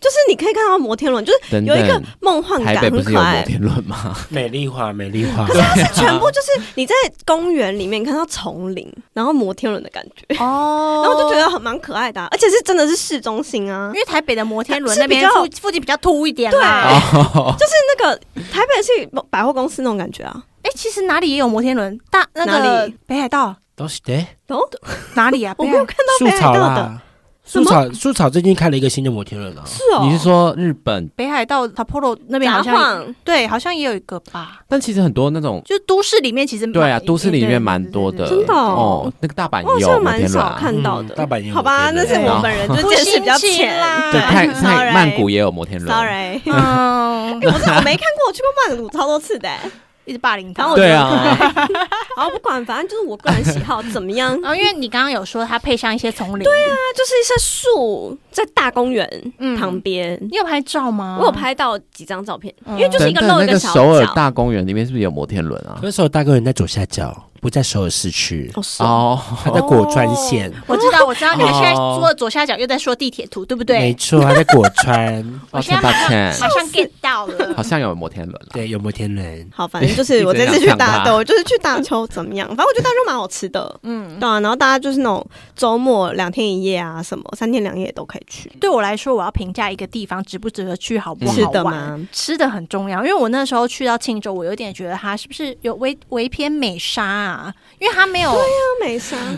[0.00, 3.58] 就是你可以看到摩天轮，就是有一个，梦幻感，台北不很可爱是有摩。
[3.58, 4.16] 天轮吗？
[4.30, 5.46] 美丽化，美丽化。
[5.48, 6.94] 是它是全部就是你在
[7.26, 13.98] 公园里面看到丛林，然后摩天轮的感觉，哦 然后就觉得很蛮可爱的啊、而且是真的是市中心啊因。
[13.98, 17.00] 为台北的摩天轮那边比较附附近比较凸一点啦。
[17.34, 17.56] 哦，
[17.98, 18.16] 那个
[18.52, 24.14] 台北是百货公司那种感觉啊，哎，其实哪里也有摩天轮，大那个北海道都是的，
[24.48, 24.60] 哦，
[25.16, 25.54] 哪里啊？
[25.56, 27.02] 我没有看到北海树草道的，啦，
[27.46, 29.62] 树草树草最近开了一个新的摩天轮啊。
[29.64, 31.08] 是哦，你是说日本？
[31.16, 34.60] 北海道 Sapporo 那边好像对，好像也有一个吧。
[34.68, 35.62] 但其实很多那种。
[35.64, 41.14] 就都市里面其实蛮对啊，都市里面蛮多的，真的哦那个大阪也有摩像蛮少天轮啊，看到的。
[41.14, 49.58] 嗯大阪也有好吧，那是我本人就见识比较浅啦对，太太曼谷也有摩天轮 Sorry，嗯，我是我没看过，我去过曼谷超多次的、欸。
[50.10, 50.62] 一直霸凌他。
[50.62, 51.08] 然后我对啊，
[52.16, 59.08] 好不管，反正就是我个人喜好怎么样， 然后因为你刚刚有说它配上一些丛林，对啊，就是一些树在大公园
[59.38, 60.18] 嗯旁边。
[60.22, 61.16] 你有拍照吗？
[61.20, 63.84] 我有拍到几张照片，嗯因为就是一个等等，那个露一小角。
[63.86, 65.78] 首尔大公园里面是不是有摩天轮啊？
[65.80, 70.52] 可是首尔大公园在左下角，不在首尔市区，哦，是哦哦，它在果川县。
[70.66, 73.78] 我知道，我知道，你们现在哦说左下角又在说地铁图，对不对？
[73.78, 75.24] 没错，它在果川。
[75.50, 77.62] 马上歉，马上 get 到了好。
[77.62, 78.48] 像有摩天轮了。
[78.52, 79.48] 对，有摩天轮。
[79.54, 82.46] 好，反正就是我这次去大，他对我就是去大邱怎么样？
[82.48, 84.38] 反正我觉得大邱蛮好吃的，嗯，对啊。
[84.40, 85.26] 然后大家就是那种
[85.56, 88.50] 周末两天一夜啊，什么三天两夜都可以去。
[88.60, 91.74] 对我来说，我要评价一个地方值不值得去，好不好吃的玩？
[91.74, 92.08] 吗？
[92.12, 97.29] 吃的很重要，因为我那时候去到庆州，我有点觉得它是不是有微微偏美沙啊？
[97.78, 98.36] 因为他没有，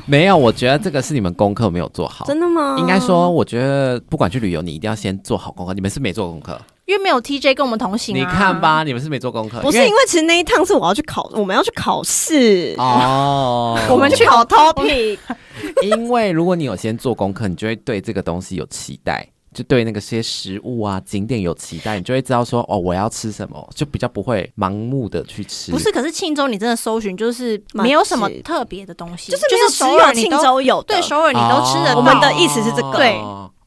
[0.06, 2.24] 没有，我觉得这个是你们功课没有做好。
[2.26, 2.76] 真的吗？
[2.78, 5.74] 应该说，我觉得不管去旅游，你一定要先做好功课。
[5.74, 8.18] 你们是没做功课，因为没有 TJ 跟我们同行、啊。
[8.18, 9.60] 你看，吧，你们是没做功课。
[9.60, 15.18] 不是因为其实那一趟是我要去考，我们要去考试，哦， 我们去考 topic。
[15.82, 25.70] 因为如果你有先做功课，你就会对这个东西有期待，就对那个些食物啊、景点有期待，你就会知道说哦，我要吃什么，就比较不会盲目的去吃。
[25.70, 31.96] 不是，可是庆州你真的搜寻就是没有什么特别的东西，就是就是只有庆州有的，对首尔你都吃得到。
[31.98, 33.16] 我们的意思是这个对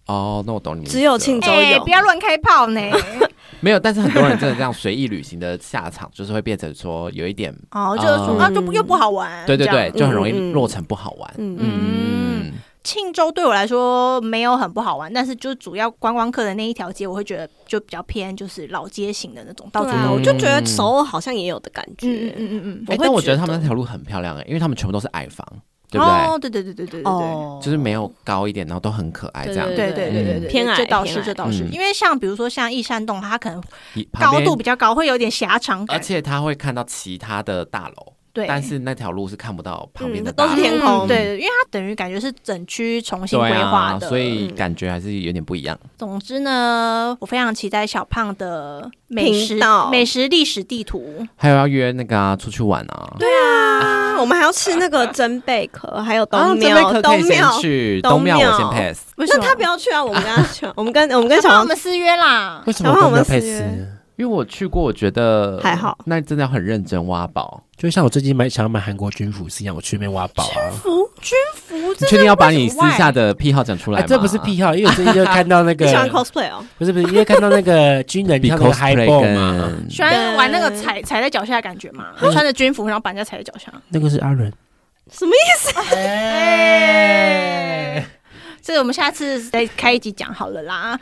[0.07, 0.83] 哦，那我懂你。
[0.85, 2.81] 只有庆州哎、有不要乱开炮呢！
[3.61, 9.43] 没有，但是很多人真的这样随意旅行的下场，就是会变成说有一点，哦，就是说、嗯啊，就不又不好玩。
[9.47, 11.33] 对对对，就很容易落成不好玩。
[11.37, 11.71] 嗯嗯，
[12.43, 12.53] 嗯，
[12.85, 20.15] 庆州对我来说没有很不好玩，但是就是主要观光客的那一条街，我会觉得就比较偏就是老街型的那种，到处对啊，都有。
[20.17, 22.33] 我就觉得首尔好像也有的感嗯觉嗯。
[22.37, 22.85] 嗯嗯嗯。
[22.89, 25.45] 哎、但我觉得他们那条路很漂亮哎、因为他们全部都是矮房，
[25.89, 26.13] 对不对？
[26.13, 27.11] 哦，对对对对对对对。
[27.11, 29.65] 哦就是没有高一点，然后都很可爱这样。
[29.67, 33.59] 对对对对对，偏矮这倒偏矮是这倒是，嗯因为像比如说像益山洞，它可能
[33.95, 35.97] 一旁边高度比较高，会有点狭长感。
[35.97, 45.79] 而且他会看到其他的大楼，对，但是那条路是看不到旁边的嗯都，是天空嗯对，因为它等于感觉是整区重新对规划啊，的，所以嗯感觉还是有点不一样。
[45.97, 49.57] 总之呢，我非常期待小胖的美食
[49.89, 51.25] 美食历史地图。
[51.37, 53.13] 还有要约那个啊，出去玩啊。
[53.17, 57.57] 对啊， 我们还要吃那个蒸贝壳，还有啊东庙，东庙。
[57.59, 58.99] 去，东东庙我先 pass。
[59.15, 59.25] 那？
[59.45, 62.63] 他不要去啊，我们跟他去啊，我们跟我们跟小胖，我们私约啦。
[62.65, 63.87] 为什么我们跟没有配吃斯？
[64.17, 67.61] 因为我去过，我觉得还好那真的要很认真挖宝。
[67.75, 70.71] 就像我最近买想要买韩国军服是一样，我去那边挖宝啊。
[70.71, 70.89] 服
[71.21, 74.01] 军服，你确定要把你私下的癖好讲出来？
[74.03, 76.65] 这不是癖好，因为我最近就看到那个 你喜欢 cosplay 哦？
[76.77, 82.13] 不是不是，因为看到那个军人 比跳那个 high cosplay ball 嘛，更喜欢玩那个踩踩在脚下的感觉嘛？
[82.31, 83.69] 穿着军服，然后把人家踩在脚下。
[83.89, 84.49] 那个是阿伦。
[85.11, 85.71] 什么意思？
[85.95, 88.05] 哎，
[88.61, 90.99] 这个我们下次再开一集讲好了啦。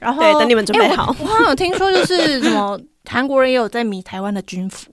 [0.00, 4.90] 然后，对等你们准备好我好像有听说，就是 什么韩国人也有在迷台湾的军服，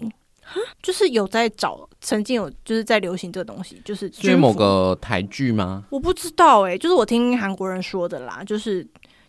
[0.81, 5.83] 就是有在找，曾经有就是在流行这个东西，就是是因为某个台剧吗？
[5.89, 8.83] 我不知道哎、就是我听韩国人说的啦，就是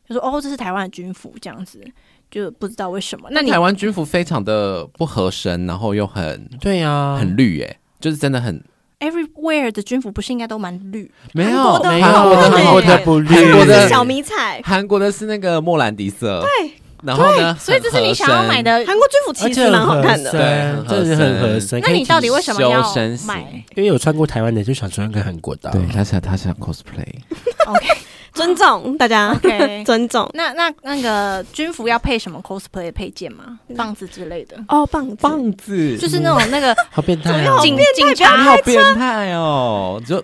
[0.08, 1.84] 就说哦这是台湾的军服这样子，
[2.30, 3.28] 就不知道为什么。
[3.30, 8.62] 那你台湾军服非常的不合身，然后又很对呀，很绿耶，就是真的很
[9.05, 11.11] everywhere 的军服不是应该都蛮绿？
[11.32, 18.72] 没有没有韩国的不绿，韩国的是小迷彩，韩国的是那个莫兰迪色，对，然后呢，所以这是你想要买的。
[18.86, 20.30] 韩国军服其实蛮好看的。
[20.30, 21.80] 对这是很合身。
[21.80, 22.82] 那你到底为什么要
[23.26, 23.44] 买
[23.74, 25.70] 因为有穿过台湾的，就想穿个韩国的。
[25.70, 27.86] 对，他想他想 cosplay，？OK
[28.35, 30.28] 尊重大家，OK， 尊重。
[30.35, 33.59] 那那那个军服要配什么 cosplay 的配件吗？
[33.76, 37.59] 棒子之类的，哦，棒子棒子就是那种那个好变态哦！
[37.62, 40.22] 警警你察好变态哦，就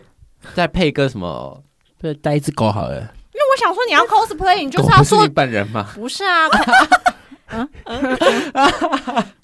[0.55, 1.63] 再配个什么？
[2.01, 2.97] 对，带一只狗好了。
[2.97, 5.87] 因为我想说你要 cosplay，你就是要做本人吗？
[5.95, 6.49] 不是啊？
[7.53, 7.69] 嗯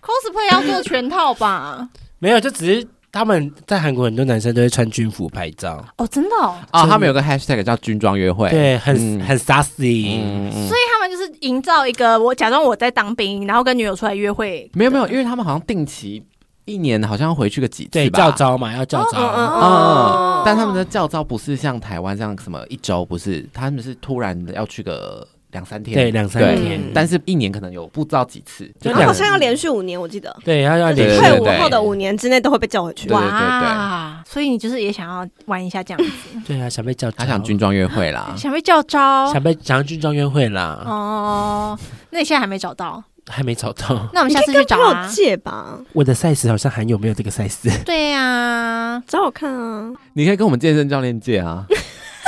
[0.00, 1.88] ，cosplay 要做全套吧？
[2.18, 2.86] 没有，就只是
[3.16, 9.20] 他们在韩国很多男生都会穿军服拍照，哦，真的哦，哦，他们有个 hashtag 叫军装约会，对，很嗯。
[9.22, 10.20] 很 sassy。
[10.20, 14.70] 嗯嗯所以他们就是营造一个我假装我在当兵，然后跟女友出来约会。
[14.74, 16.22] 没有没有，因为他们好像定期
[16.66, 20.40] 一年好像要回去个几次对，吧，教招嘛，要教招嗯招。
[20.40, 26.78] 嗯，但他们的教招不是像台湾这样什么一周，不是，他们是突然的要去个两三天，对，两三对天。
[26.78, 33.16] 嗯但是一年可能有不知道几次，就然后好像要连续五年，我记得，对，要要连续对对退伍后的五年之内都会被叫回去对。
[33.16, 36.10] 对对哇，所以你就是也想要玩一下这样子，
[36.46, 41.78] 对啊，想被教招，他想军装约会啦， 想被叫招想被想要军装约会啦，哦。
[42.10, 43.02] 那你现在还没找到？
[43.28, 44.08] 还没找到。
[44.12, 44.76] 那我们下次去找。
[45.08, 47.82] 借吧，我的 size 好像还有没有这个 size？
[47.84, 49.92] 对呀，找我看啊。
[50.12, 51.66] 你可以跟我们健身教练借啊，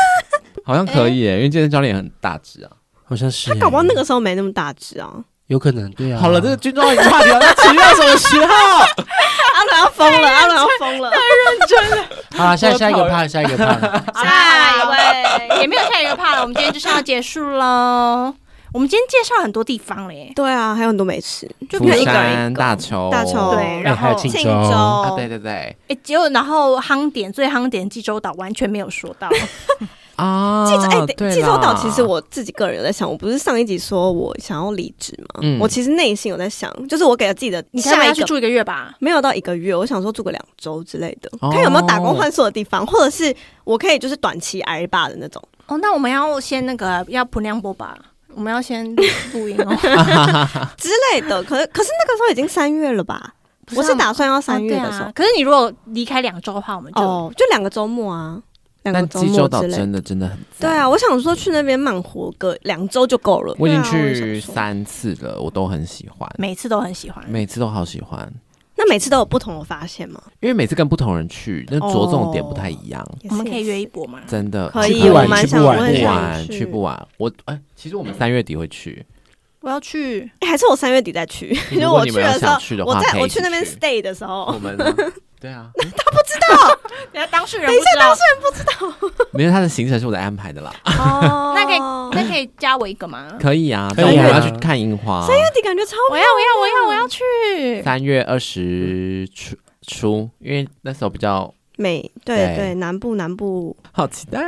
[0.64, 2.70] 好像可以耶，因为健身教练也很大只啊。
[3.09, 3.54] 好像是欸。
[3.54, 5.11] 他搞不好那个时候没那么大只啊。
[5.46, 6.20] 有可能，对啊。
[6.20, 8.54] 好了，这个军装话题要持续到什么时候？
[9.54, 11.11] 阿伦要疯了，阿伦要疯了。
[11.11, 13.64] 太认真了，好下下一个趴，下一个趴。
[14.22, 18.34] 下一位也没有下一个怕了，我们今天就是要结束喽。
[18.70, 22.12] 我们今天介绍很多地方了耶，对啊，还有很多美食，就一个一个
[22.54, 29.26] 大邱、大邱对，哎然后还有庆州啊，对对对哎，结果然后夯点最夯点济州岛完全没有说到，
[30.18, 35.40] 啊，济州哎，对济州岛其实我自己个人有在想，我不是上一集说我想要离职吗？
[35.42, 38.92] 嗯我其实内心有在想，就是我给了自己的你下一个要去住一个月吧？
[38.98, 45.40] 没有到一个月，我想说住个两周之类的，哦看有没有打工换宿的地方，或者是我可以就是短期挨霸的那种。
[45.68, 47.96] 哦，那我们要先那个要普亮波吧，
[48.34, 48.84] 我们要先
[49.32, 49.76] 录音哦。
[50.76, 51.42] 之类的。
[51.44, 53.34] 可是可是那个时候已经三月了吧？
[53.68, 58.40] 是啊我是打算要三月的时候可是你如果离开两周的话，我们就哦，就两个周末啊，
[58.91, 59.78] 两个但周济州岛末之类的。
[59.78, 63.55] 真的真的很赞对啊，我想说去那边慢活个两周就够了。
[63.59, 67.24] 我已经去三次了，我都很喜欢，每次都很喜欢。
[67.28, 68.32] 每次都好喜欢，
[68.76, 70.22] 那每次都有不同的发现吗？
[70.41, 74.20] 因为每次跟不同人去，那着重点不太一样，我们可以约一波吗？
[74.26, 77.09] 真的可以，去不完我蛮想，去不完我很想不完去去不完。
[77.16, 79.05] 我哎，其实我们三月底会去，
[79.61, 82.56] 我要去，欸还是我三月底再去，因为 我去的时候
[82.86, 84.44] 我在我去那边 stay 的时候。
[84.46, 84.76] 我，们
[85.40, 85.70] 对啊，
[87.12, 87.72] 等下当事人不
[88.56, 88.92] 知道，
[89.30, 91.52] 没有他的行程是我的安排的啦，哦。
[91.54, 93.28] 那可以那可以加我一个吗？
[93.40, 97.82] 可以啊，但我要去看樱花，三月底感觉超我要我要我要我要去。
[97.84, 99.56] 三月二十初
[99.86, 104.38] 初，因为那时候比较美，对对对，南部南部好期待。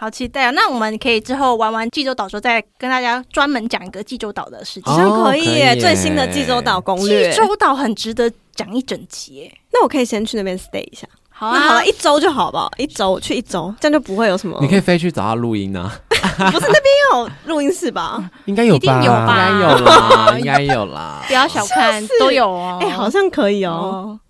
[0.00, 0.50] 好期待啊！
[0.50, 4.84] 那我们可以之后玩完济州岛之后，再跟大家专门讲一个济州岛的事情。
[4.84, 7.36] 好像可以耶，哦可以最新的济州岛攻略济。
[7.36, 9.52] 州岛很值得讲一整集耶。
[9.70, 11.06] 那我可以先去那边 stay 一下。
[11.30, 14.58] 好啊，好了，一周就好吧，一周去一周，这样就不会有什么。
[14.60, 18.28] 你可以飞去找他录音呢、 不是那边有录音室吧？
[18.46, 21.34] 应该有一定有吧应该有啦，应该有啦 不。
[21.34, 22.78] 要小看，都有哦。
[22.82, 23.70] 哎，好像可以哦。
[23.70, 24.20] 哦。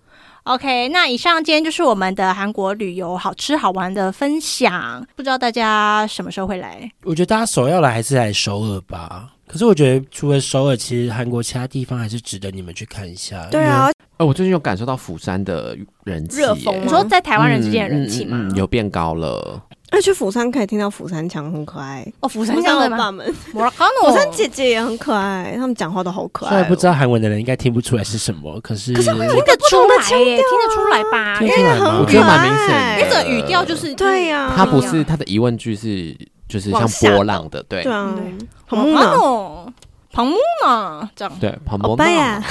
[0.49, 6.91] OK，那以上今天就是我们的韩国旅游好吃好玩的分享，不知道大家什么时候会来？
[7.03, 9.29] 我觉得大家首要来还是来首尔吧。
[9.47, 13.45] 可是我觉得除了首尔，其实韩国其他地方还是值得你们去看一下。
[13.51, 18.35] 对啊，哎，我最近有感受到釜山的人气耶，热风你说在台湾人之间的人气吗？
[18.35, 19.61] 嗯嗯嗯有变高了。
[19.91, 22.05] 那去釜山可以听到釜山腔，很可爱。
[22.19, 23.11] 哦，釜山腔的爸？
[23.11, 26.51] 们，摩拉康诺，釜山姐姐也很可爱，他们讲话都好可爱哦。
[26.51, 31.39] 虽然不知道韩文的人应该听不出来是什么，可是可是会听得出来耶，听得出来吧？
[31.41, 36.15] 因为听出来吗很我觉得蛮明显的可爱那个语调就是对呀，他不是他的疑问句是
[36.47, 39.65] 就是像波浪的，对对啊对，很木讷。
[39.65, 39.73] 呢，
[40.11, 40.35] 庞木
[40.65, 41.09] 呢？
[41.15, 42.43] 这样对，庞欧波巴呀，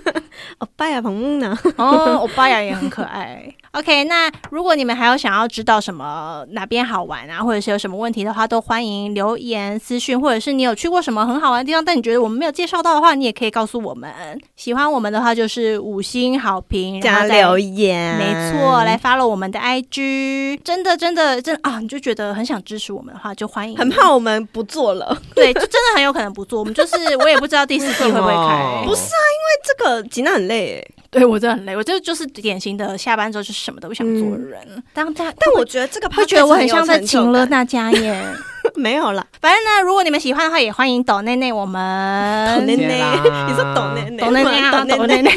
[0.58, 1.56] 欧巴呀，彭木呢？
[1.76, 3.54] 哦，欧巴呀也很可爱。
[3.72, 14.12] OK，那如果你们还有想要知道什么哪边好玩啊，或者是有什么问题的话，都欢迎留言私讯，或者是你有去过什么很好玩的地方，但你觉得我们没有介绍到的话，你也可以告诉我们。
[14.56, 23.78] 喜欢我们的话，就是五星好评，加留言，没错，来 follow 我们的 IG，真的真的真的啊，你就觉得很想支持我们的话，就欢迎。
[23.78, 26.58] 很怕我们不做了，对，就真的很有可能不做。
[26.58, 28.82] 我们就是我也不知道第四季会不会开。
[28.84, 31.01] 不是啊，因为这个吉娜很累哎。
[31.12, 34.82] 对我真的很累，我这就是典型的下班之后就什么都不想做的人。
[34.94, 38.24] 当家，但我觉得这个会觉得我很像在请了大家耶。
[38.76, 42.56] 没有了，反正呢，如果你们喜欢的话，也欢迎抖内内我们。
[42.58, 43.02] 抖内内，
[43.46, 45.30] 你说抖内内，抖内内，抖内内。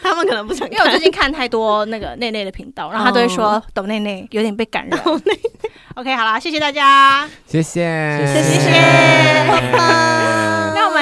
[0.00, 1.30] 他们可能不想，因为我最近看。
[1.30, 4.98] 太多那个内内的频道，然后他都会说抖内内有点被感染。
[5.96, 7.82] OK，好啦，谢谢大家，谢谢，
[8.32, 8.70] 谢谢，
[9.46, 10.55] 那我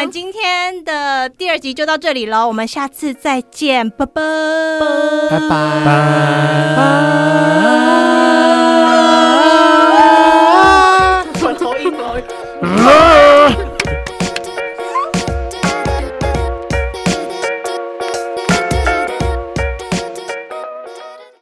[0.05, 4.21] 们今天的第二集就到这里喽，我们下次再见，拜拜，
[5.31, 7.93] 拜拜，拜。